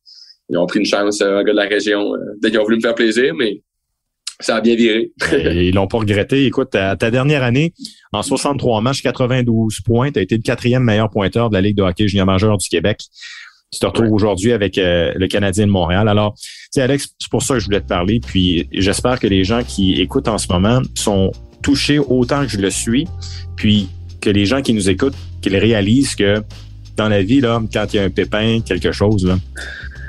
ils 0.47 0.57
ont 0.57 0.65
pris 0.65 0.79
une 0.79 0.85
chance, 0.85 1.19
euh, 1.21 1.39
un 1.39 1.43
gars 1.43 1.51
de 1.51 1.57
la 1.57 1.67
région. 1.67 2.13
Peut-être 2.41 2.51
qu'ils 2.51 2.59
ont 2.61 2.63
voulu 2.63 2.77
me 2.77 2.81
faire 2.81 2.95
plaisir, 2.95 3.33
mais 3.35 3.61
ça 4.39 4.55
a 4.55 4.61
bien 4.61 4.75
viré. 4.75 5.11
ils 5.33 5.75
l'ont 5.75 5.87
pas 5.87 5.97
regretté. 5.97 6.45
Écoute, 6.45 6.69
ta, 6.71 6.95
ta, 6.95 7.11
dernière 7.11 7.43
année, 7.43 7.73
en 8.13 8.23
63 8.23 8.79
matchs, 8.79 9.01
92 9.01 9.81
points, 9.81 10.11
tu 10.11 10.19
as 10.19 10.21
été 10.21 10.37
le 10.37 10.41
quatrième 10.41 10.83
meilleur 10.83 11.09
pointeur 11.09 11.49
de 11.49 11.55
la 11.55 11.61
Ligue 11.61 11.75
de 11.75 11.83
hockey 11.83 12.07
junior 12.07 12.25
majeur 12.25 12.57
du 12.57 12.69
Québec 12.69 13.01
tu 13.73 13.79
te 13.79 13.85
retrouves 13.87 14.13
aujourd'hui 14.13 14.53
avec 14.53 14.77
euh, 14.77 15.11
le 15.15 15.27
Canadien 15.27 15.65
de 15.65 15.71
Montréal. 15.71 16.07
Alors, 16.07 16.35
tu 16.35 16.47
sais, 16.69 16.81
Alex, 16.81 17.09
c'est 17.17 17.29
pour 17.31 17.41
ça 17.41 17.55
que 17.55 17.59
je 17.59 17.65
voulais 17.65 17.81
te 17.81 17.87
parler. 17.87 18.21
Puis 18.25 18.67
j'espère 18.71 19.19
que 19.19 19.25
les 19.25 19.43
gens 19.43 19.63
qui 19.63 19.93
écoutent 19.99 20.27
en 20.27 20.37
ce 20.37 20.47
moment 20.51 20.81
sont 20.93 21.31
touchés 21.63 21.97
autant 21.97 22.43
que 22.43 22.49
je 22.49 22.59
le 22.59 22.69
suis. 22.69 23.07
Puis 23.55 23.89
que 24.21 24.29
les 24.29 24.45
gens 24.45 24.61
qui 24.61 24.73
nous 24.73 24.89
écoutent, 24.89 25.15
qu'ils 25.41 25.57
réalisent 25.57 26.13
que 26.13 26.43
dans 26.95 27.09
la 27.09 27.23
vie, 27.23 27.41
là, 27.41 27.61
quand 27.73 27.91
il 27.93 27.97
y 27.97 27.99
a 27.99 28.03
un 28.03 28.11
pépin, 28.11 28.61
quelque 28.61 28.91
chose, 28.91 29.25
là, 29.25 29.39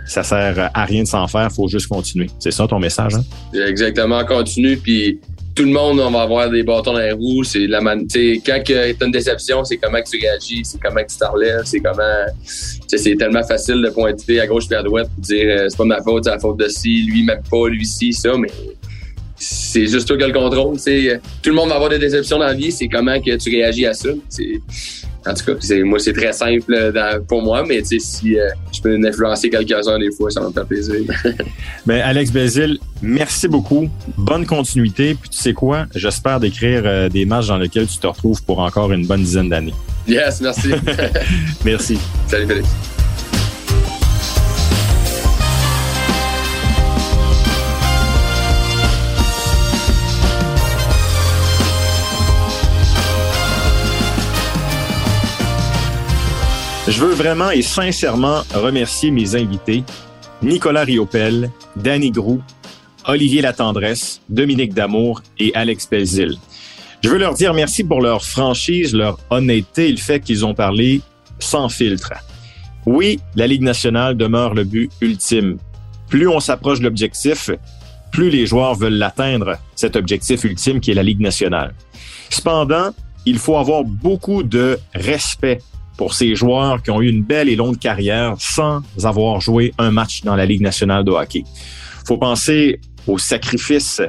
ça 0.06 0.22
sert 0.22 0.70
à 0.74 0.84
rien 0.84 1.02
de 1.02 1.08
s'en 1.08 1.26
faire, 1.26 1.50
faut 1.50 1.66
juste 1.66 1.86
continuer. 1.86 2.28
C'est 2.38 2.50
ça 2.50 2.68
ton 2.68 2.78
message, 2.78 3.14
hein? 3.14 3.24
Exactement, 3.66 4.22
continue, 4.26 4.76
puis 4.76 5.18
tout 5.54 5.64
le 5.64 5.70
monde, 5.70 6.00
on 6.00 6.10
va 6.10 6.22
avoir 6.22 6.50
des 6.50 6.62
bâtons 6.62 6.92
dans 6.92 6.98
les 6.98 7.12
roues. 7.12 7.44
C'est 7.44 7.66
la 7.66 7.80
man... 7.80 8.06
quand 8.44 8.62
tu 8.64 8.74
as 8.74 8.88
une 8.88 9.10
déception, 9.10 9.64
c'est 9.64 9.76
comment 9.76 10.00
que 10.02 10.08
tu 10.08 10.20
réagis, 10.20 10.62
c'est 10.64 10.80
comment 10.80 11.02
que 11.02 11.12
tu 11.12 11.18
t'en 11.18 11.32
relèves, 11.32 11.62
c'est 11.64 11.80
comment. 11.80 12.24
C'est 12.44 13.16
tellement 13.16 13.42
facile 13.42 13.80
de 13.82 13.90
pointer 13.90 14.40
à 14.40 14.46
gauche 14.46 14.64
et 14.70 14.74
à 14.74 14.82
droite 14.82 15.08
et 15.18 15.20
dire 15.20 15.46
euh, 15.48 15.68
c'est 15.68 15.76
pas 15.76 15.84
ma 15.84 16.02
faute, 16.02 16.24
c'est 16.24 16.30
la 16.30 16.38
faute 16.38 16.58
de 16.58 16.68
ci, 16.68 17.02
lui 17.02 17.24
même 17.24 17.42
pas, 17.50 17.68
lui 17.68 17.84
ci, 17.84 18.12
ça, 18.12 18.36
mais 18.36 18.48
c'est 19.36 19.86
juste 19.86 20.06
toi 20.06 20.16
qui 20.16 20.24
le 20.24 20.32
contrôle. 20.32 20.76
Tout 20.76 21.50
le 21.50 21.56
monde 21.56 21.68
va 21.68 21.74
avoir 21.76 21.90
des 21.90 21.98
déceptions 21.98 22.38
dans 22.38 22.46
la 22.46 22.54
vie, 22.54 22.70
c'est 22.70 22.88
comment 22.88 23.20
que 23.20 23.36
tu 23.36 23.50
réagis 23.50 23.86
à 23.86 23.94
ça. 23.94 24.10
En 25.26 25.32
tout 25.32 25.44
cas, 25.44 25.74
moi, 25.84 25.98
c'est 25.98 26.12
très 26.12 26.32
simple 26.32 26.72
euh, 26.74 27.20
pour 27.26 27.42
moi, 27.42 27.64
mais 27.66 27.82
si 27.84 28.38
euh, 28.38 28.48
je 28.72 28.80
peux 28.80 28.94
influencer 29.06 29.48
quelques-uns 29.48 29.98
des 29.98 30.10
fois, 30.12 30.30
ça 30.30 30.40
va 30.40 30.48
me 30.48 30.52
faire 30.52 30.66
plaisir. 30.66 31.00
ben, 31.86 32.02
Alex 32.02 32.30
Bézil, 32.30 32.78
merci 33.00 33.48
beaucoup. 33.48 33.88
Bonne 34.18 34.44
continuité. 34.44 35.14
Puis 35.14 35.30
tu 35.30 35.38
sais 35.38 35.54
quoi? 35.54 35.86
J'espère 35.94 36.40
d'écrire 36.40 36.82
euh, 36.84 37.08
des 37.08 37.24
matchs 37.24 37.48
dans 37.48 37.58
lesquels 37.58 37.86
tu 37.86 37.98
te 37.98 38.06
retrouves 38.06 38.42
pour 38.44 38.58
encore 38.58 38.92
une 38.92 39.06
bonne 39.06 39.22
dizaine 39.22 39.48
d'années. 39.48 39.74
Yes, 40.06 40.40
merci. 40.42 40.72
merci. 41.64 41.98
Salut 42.26 42.46
Félix. 42.46 42.93
Veux 57.06 57.14
vraiment 57.14 57.50
et 57.50 57.60
sincèrement 57.60 58.42
remercier 58.54 59.10
mes 59.10 59.36
invités, 59.36 59.84
Nicolas 60.42 60.84
Riopel, 60.84 61.50
Danny 61.76 62.10
Grou, 62.10 62.40
Olivier 63.06 63.42
Latendresse, 63.42 64.22
Dominique 64.30 64.72
Damour 64.72 65.22
et 65.38 65.54
Alex 65.54 65.84
Pelzil. 65.84 66.38
Je 67.02 67.10
veux 67.10 67.18
leur 67.18 67.34
dire 67.34 67.52
merci 67.52 67.84
pour 67.84 68.00
leur 68.00 68.24
franchise, 68.24 68.94
leur 68.94 69.18
honnêteté 69.28 69.88
et 69.88 69.90
le 69.90 69.98
fait 69.98 70.20
qu'ils 70.20 70.46
ont 70.46 70.54
parlé 70.54 71.02
sans 71.40 71.68
filtre. 71.68 72.14
Oui, 72.86 73.20
la 73.34 73.46
Ligue 73.46 73.62
nationale 73.62 74.16
demeure 74.16 74.54
le 74.54 74.64
but 74.64 74.90
ultime. 75.02 75.58
Plus 76.08 76.26
on 76.26 76.40
s'approche 76.40 76.78
de 76.78 76.84
l'objectif, 76.84 77.50
plus 78.12 78.30
les 78.30 78.46
joueurs 78.46 78.76
veulent 78.76 78.94
l'atteindre, 78.94 79.58
cet 79.74 79.96
objectif 79.96 80.44
ultime 80.44 80.80
qui 80.80 80.92
est 80.92 80.94
la 80.94 81.02
Ligue 81.02 81.20
nationale. 81.20 81.74
Cependant, 82.30 82.92
il 83.26 83.38
faut 83.38 83.58
avoir 83.58 83.84
beaucoup 83.84 84.42
de 84.42 84.78
respect 84.94 85.58
pour 85.96 86.14
ces 86.14 86.34
joueurs 86.34 86.82
qui 86.82 86.90
ont 86.90 87.00
eu 87.00 87.08
une 87.08 87.22
belle 87.22 87.48
et 87.48 87.56
longue 87.56 87.78
carrière 87.78 88.34
sans 88.38 88.82
avoir 89.02 89.40
joué 89.40 89.72
un 89.78 89.90
match 89.90 90.22
dans 90.22 90.36
la 90.36 90.46
Ligue 90.46 90.62
nationale 90.62 91.04
de 91.04 91.10
hockey. 91.10 91.44
Faut 92.06 92.18
penser 92.18 92.80
aux 93.06 93.18
sacrifices, 93.18 94.02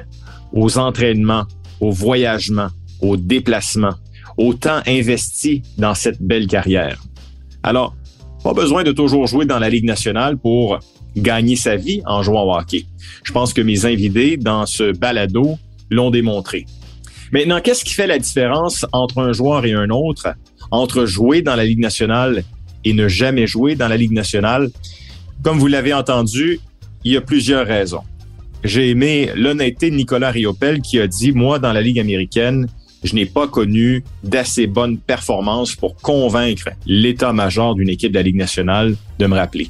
aux 0.54 0.78
entraînements, 0.78 1.46
aux 1.80 1.92
voyagements, 1.92 2.70
aux 3.02 3.18
déplacements, 3.18 3.96
au 4.38 4.54
temps 4.54 4.82
investi 4.88 5.64
dans 5.78 5.94
cette 5.94 6.22
belle 6.22 6.48
carrière. 6.48 7.02
Alors, 7.64 7.96
pas 8.44 8.54
besoin 8.54 8.84
de 8.84 8.92
toujours 8.92 9.28
jouer 9.28 9.46
dans 9.46 9.60
la 9.60 9.70
Ligue 9.70 9.86
nationale 9.86 10.38
pour 10.38 10.80
gagner 11.16 11.56
sa 11.56 11.76
vie 11.76 12.02
en 12.06 12.22
jouant 12.22 12.44
au 12.44 12.56
hockey. 12.56 12.86
Je 13.24 13.32
pense 13.32 13.54
que 13.54 13.62
mes 13.62 13.86
invités 13.86 14.38
dans 14.38 14.66
ce 14.66 14.92
balado 14.92 15.58
l'ont 15.90 16.12
démontré. 16.12 16.66
Maintenant, 17.32 17.60
qu'est-ce 17.62 17.84
qui 17.84 17.94
fait 17.94 18.08
la 18.08 18.20
différence 18.20 18.86
entre 18.92 19.20
un 19.20 19.34
joueur 19.34 19.66
et 19.66 19.74
un 19.74 19.90
autre, 19.90 20.28
entre 20.72 21.06
jouer 21.06 21.42
dans 21.42 21.56
la 21.56 21.66
Ligue 21.66 21.80
nationale 21.80 22.44
et 22.84 22.94
ne 22.94 23.08
jamais 23.08 23.48
jouer 23.48 23.76
dans 23.76 23.88
la 23.88 23.98
Ligue 23.98 24.12
nationale? 24.12 24.70
Comme 25.44 25.60
vous 25.60 25.68
l'avez 25.68 25.94
entendu, 25.94 26.60
il 27.04 27.14
y 27.14 27.18
a 27.18 27.22
plusieurs 27.22 27.68
raisons. 27.68 28.02
J'ai 28.64 28.90
aimé 28.90 29.30
l'honnêteté 29.36 29.92
de 29.92 29.96
Nicolas 29.96 30.32
Riopel 30.32 30.82
qui 30.82 31.00
a 31.00 31.08
dit, 31.08 31.32
moi, 31.32 31.60
dans 31.60 31.72
la 31.72 31.82
Ligue 31.82 32.00
américaine, 32.00 32.68
je 33.04 33.14
n'ai 33.14 33.28
pas 33.28 33.48
connu 33.48 34.04
d'assez 34.24 34.66
bonnes 34.66 34.98
performances 34.98 35.76
pour 35.76 35.96
convaincre 35.96 36.70
l'état-major 36.88 37.76
d'une 37.76 37.90
équipe 37.90 38.12
de 38.12 38.18
la 38.18 38.24
Ligue 38.24 38.38
nationale 38.38 38.96
de 39.20 39.28
me 39.28 39.36
rappeler. 39.36 39.70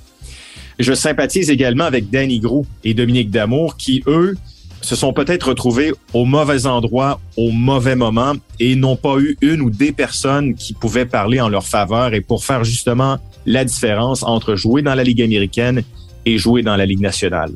Je 0.80 0.94
sympathise 0.94 1.50
également 1.50 1.84
avec 1.84 2.10
Danny 2.10 2.40
Gros 2.40 2.66
et 2.84 2.94
Dominique 2.94 3.32
Damour 3.32 3.78
qui, 3.78 4.04
eux, 4.08 4.36
se 4.86 4.96
sont 4.96 5.14
peut-être 5.14 5.50
retrouvés 5.50 5.94
au 6.14 6.26
mauvais 6.26 6.68
endroit, 6.68 7.20
au 7.38 7.52
mauvais 7.52 7.96
moment 7.96 8.34
et 8.60 8.76
n'ont 8.76 8.96
pas 8.96 9.18
eu 9.18 9.36
une 9.42 9.62
ou 9.62 9.72
des 9.72 9.92
personnes 9.92 10.54
qui 10.54 10.74
pouvaient 10.74 11.08
parler 11.08 11.42
en 11.42 11.50
leur 11.50 11.66
faveur 11.66 12.14
et 12.14 12.22
pour 12.22 12.46
faire 12.46 12.64
justement 12.64 13.18
la 13.48 13.66
différence 13.66 14.22
entre 14.22 14.56
jouer 14.56 14.84
dans 14.84 14.94
la 14.94 15.04
Ligue 15.04 15.24
américaine 15.24 15.84
et 16.26 16.38
jouer 16.38 16.62
dans 16.62 16.76
la 16.76 16.86
Ligue 16.86 17.02
nationale. 17.02 17.52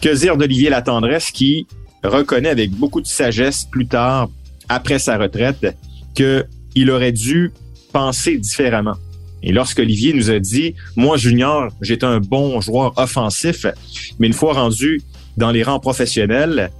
Que 0.00 0.16
dire 0.16 0.38
d'Olivier 0.38 0.70
Latendresse 0.70 1.30
qui 1.30 1.66
reconnaît 2.02 2.48
avec 2.48 2.70
beaucoup 2.70 3.02
de 3.02 3.06
sagesse 3.06 3.66
plus 3.70 3.86
tard, 3.86 4.30
après 4.70 4.98
sa 4.98 5.18
retraite, 5.18 5.76
qu'il 6.14 6.90
aurait 6.90 7.12
dû 7.12 7.52
penser 7.92 8.38
différemment. 8.38 8.96
Et 9.42 9.52
lorsque 9.52 9.80
Olivier 9.80 10.14
nous 10.14 10.30
a 10.30 10.38
dit, 10.38 10.74
moi, 10.96 11.16
Junior, 11.16 11.68
j'étais 11.80 12.06
un 12.06 12.20
bon 12.20 12.60
joueur 12.60 12.94
offensif, 12.96 13.66
mais 14.18 14.28
une 14.28 14.32
fois 14.32 14.54
rendu 14.54 15.02
dans 15.36 15.50
les 15.50 15.62
rangs 15.62 15.80
professionnels, 15.80 16.70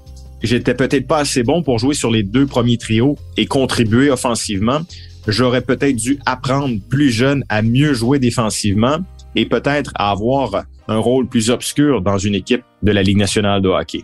j'étais 0.43 0.75
peut-être 0.75 1.07
pas 1.07 1.19
assez 1.19 1.43
bon 1.43 1.63
pour 1.63 1.79
jouer 1.79 1.95
sur 1.95 2.11
les 2.11 2.23
deux 2.23 2.47
premiers 2.47 2.79
trios 2.79 3.17
et 3.37 3.47
contribuer 3.47 4.11
offensivement. 4.11 4.81
J'aurais 5.27 5.63
peut-être 5.63 5.97
dû 5.97 6.19
apprendre 6.27 6.79
plus 6.89 7.11
jeune 7.11 7.45
à 7.49 7.63
mieux 7.63 7.95
jouer 7.95 8.19
défensivement 8.19 8.99
et 9.37 9.47
peut-être 9.47 9.93
à 9.95 10.11
avoir 10.11 10.65
un 10.89 10.99
rôle 10.99 11.29
plus 11.29 11.51
obscur 11.51 12.03
dans 12.03 12.19
une 12.19 12.35
équipe 12.35 12.63
de 12.83 12.93
la 12.93 13.03
Ligue 13.03 13.19
nationale 13.19 13.63
de 13.63 13.69
hockey. 13.69 14.03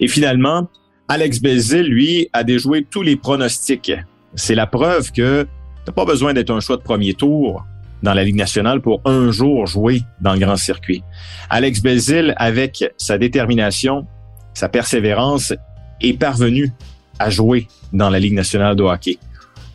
Et 0.00 0.08
finalement, 0.08 0.68
Alex 1.06 1.40
Belzil, 1.40 1.84
lui, 1.84 2.28
a 2.32 2.44
déjoué 2.44 2.84
tous 2.88 3.02
les 3.02 3.16
pronostics. 3.16 3.92
C'est 4.34 4.54
la 4.54 4.66
preuve 4.66 5.10
que 5.12 5.46
t'as 5.84 5.92
pas 5.92 6.04
besoin 6.04 6.34
d'être 6.34 6.50
un 6.50 6.60
choix 6.60 6.76
de 6.76 6.82
premier 6.82 7.14
tour 7.14 7.64
dans 8.02 8.14
la 8.14 8.24
Ligue 8.24 8.36
nationale 8.36 8.80
pour 8.80 9.00
un 9.04 9.30
jour 9.30 9.66
jouer 9.66 10.02
dans 10.20 10.32
le 10.32 10.38
grand 10.38 10.56
circuit. 10.56 11.02
Alex 11.50 11.80
Belzil, 11.80 12.34
avec 12.36 12.84
sa 12.96 13.18
détermination, 13.18 14.06
sa 14.54 14.68
persévérance, 14.68 15.52
est 16.00 16.18
parvenu 16.18 16.72
à 17.18 17.30
jouer 17.30 17.68
dans 17.92 18.10
la 18.10 18.18
Ligue 18.18 18.34
nationale 18.34 18.76
de 18.76 18.82
hockey. 18.82 19.18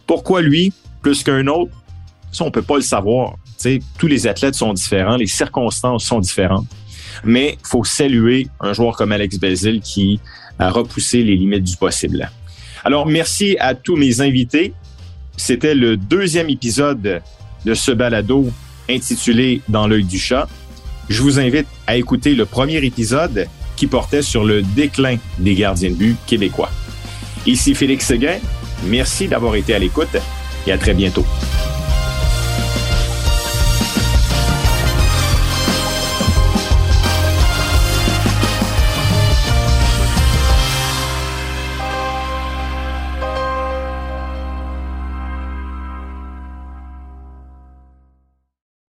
Pourquoi 0.08 0.42
lui, 0.42 0.74
plus 1.02 1.24
qu'un 1.24 1.48
autre? 1.48 1.72
Ça, 2.32 2.44
on 2.44 2.52
peut 2.52 2.62
pas 2.62 2.76
le 2.76 2.82
savoir. 2.82 3.36
tous 3.98 4.08
les 4.08 4.28
athlètes 4.28 4.56
sont 4.56 4.74
différents, 4.74 5.18
les 5.18 5.28
circonstances 5.28 6.06
sont 6.06 6.20
différentes. 6.20 6.68
Mais 7.24 7.58
faut 7.64 7.84
saluer 7.84 8.48
un 8.60 8.74
joueur 8.74 8.96
comme 8.96 9.12
Alex 9.12 9.38
Belzil 9.38 9.82
qui 9.82 10.20
a 10.58 10.72
repoussé 10.72 11.24
les 11.24 11.36
limites 11.36 11.64
du 11.64 11.78
possible. 11.78 12.30
Alors, 12.84 13.06
merci 13.06 13.56
à 13.60 13.76
tous 13.76 13.96
mes 13.96 14.22
invités. 14.22 14.74
C'était 15.38 15.76
le 15.76 15.96
deuxième 15.96 16.50
épisode 16.50 17.22
de 17.66 17.74
ce 17.74 17.92
balado 17.92 18.50
intitulé 18.90 19.62
Dans 19.70 19.88
l'œil 19.88 20.04
du 20.04 20.20
chat. 20.20 20.48
Je 21.10 21.22
vous 21.22 21.40
invite 21.40 21.68
à 21.88 21.96
écouter 21.96 22.36
le 22.36 22.46
premier 22.46 22.84
épisode 22.86 23.48
qui 23.76 23.88
portait 23.88 24.22
sur 24.22 24.44
le 24.44 24.62
déclin 24.62 25.18
des 25.40 25.56
gardiens 25.56 25.90
de 25.90 25.96
but 25.96 26.18
québécois. 26.26 26.70
Ici 27.46 27.76
Félix 27.76 28.06
Seguin. 28.06 28.38
Merci 28.86 29.28
d'avoir 29.28 29.56
été 29.56 29.74
à 29.74 29.80
l'écoute 29.80 30.16
et 30.68 30.72
à 30.72 30.78
très 30.78 30.94
bientôt. 30.94 31.26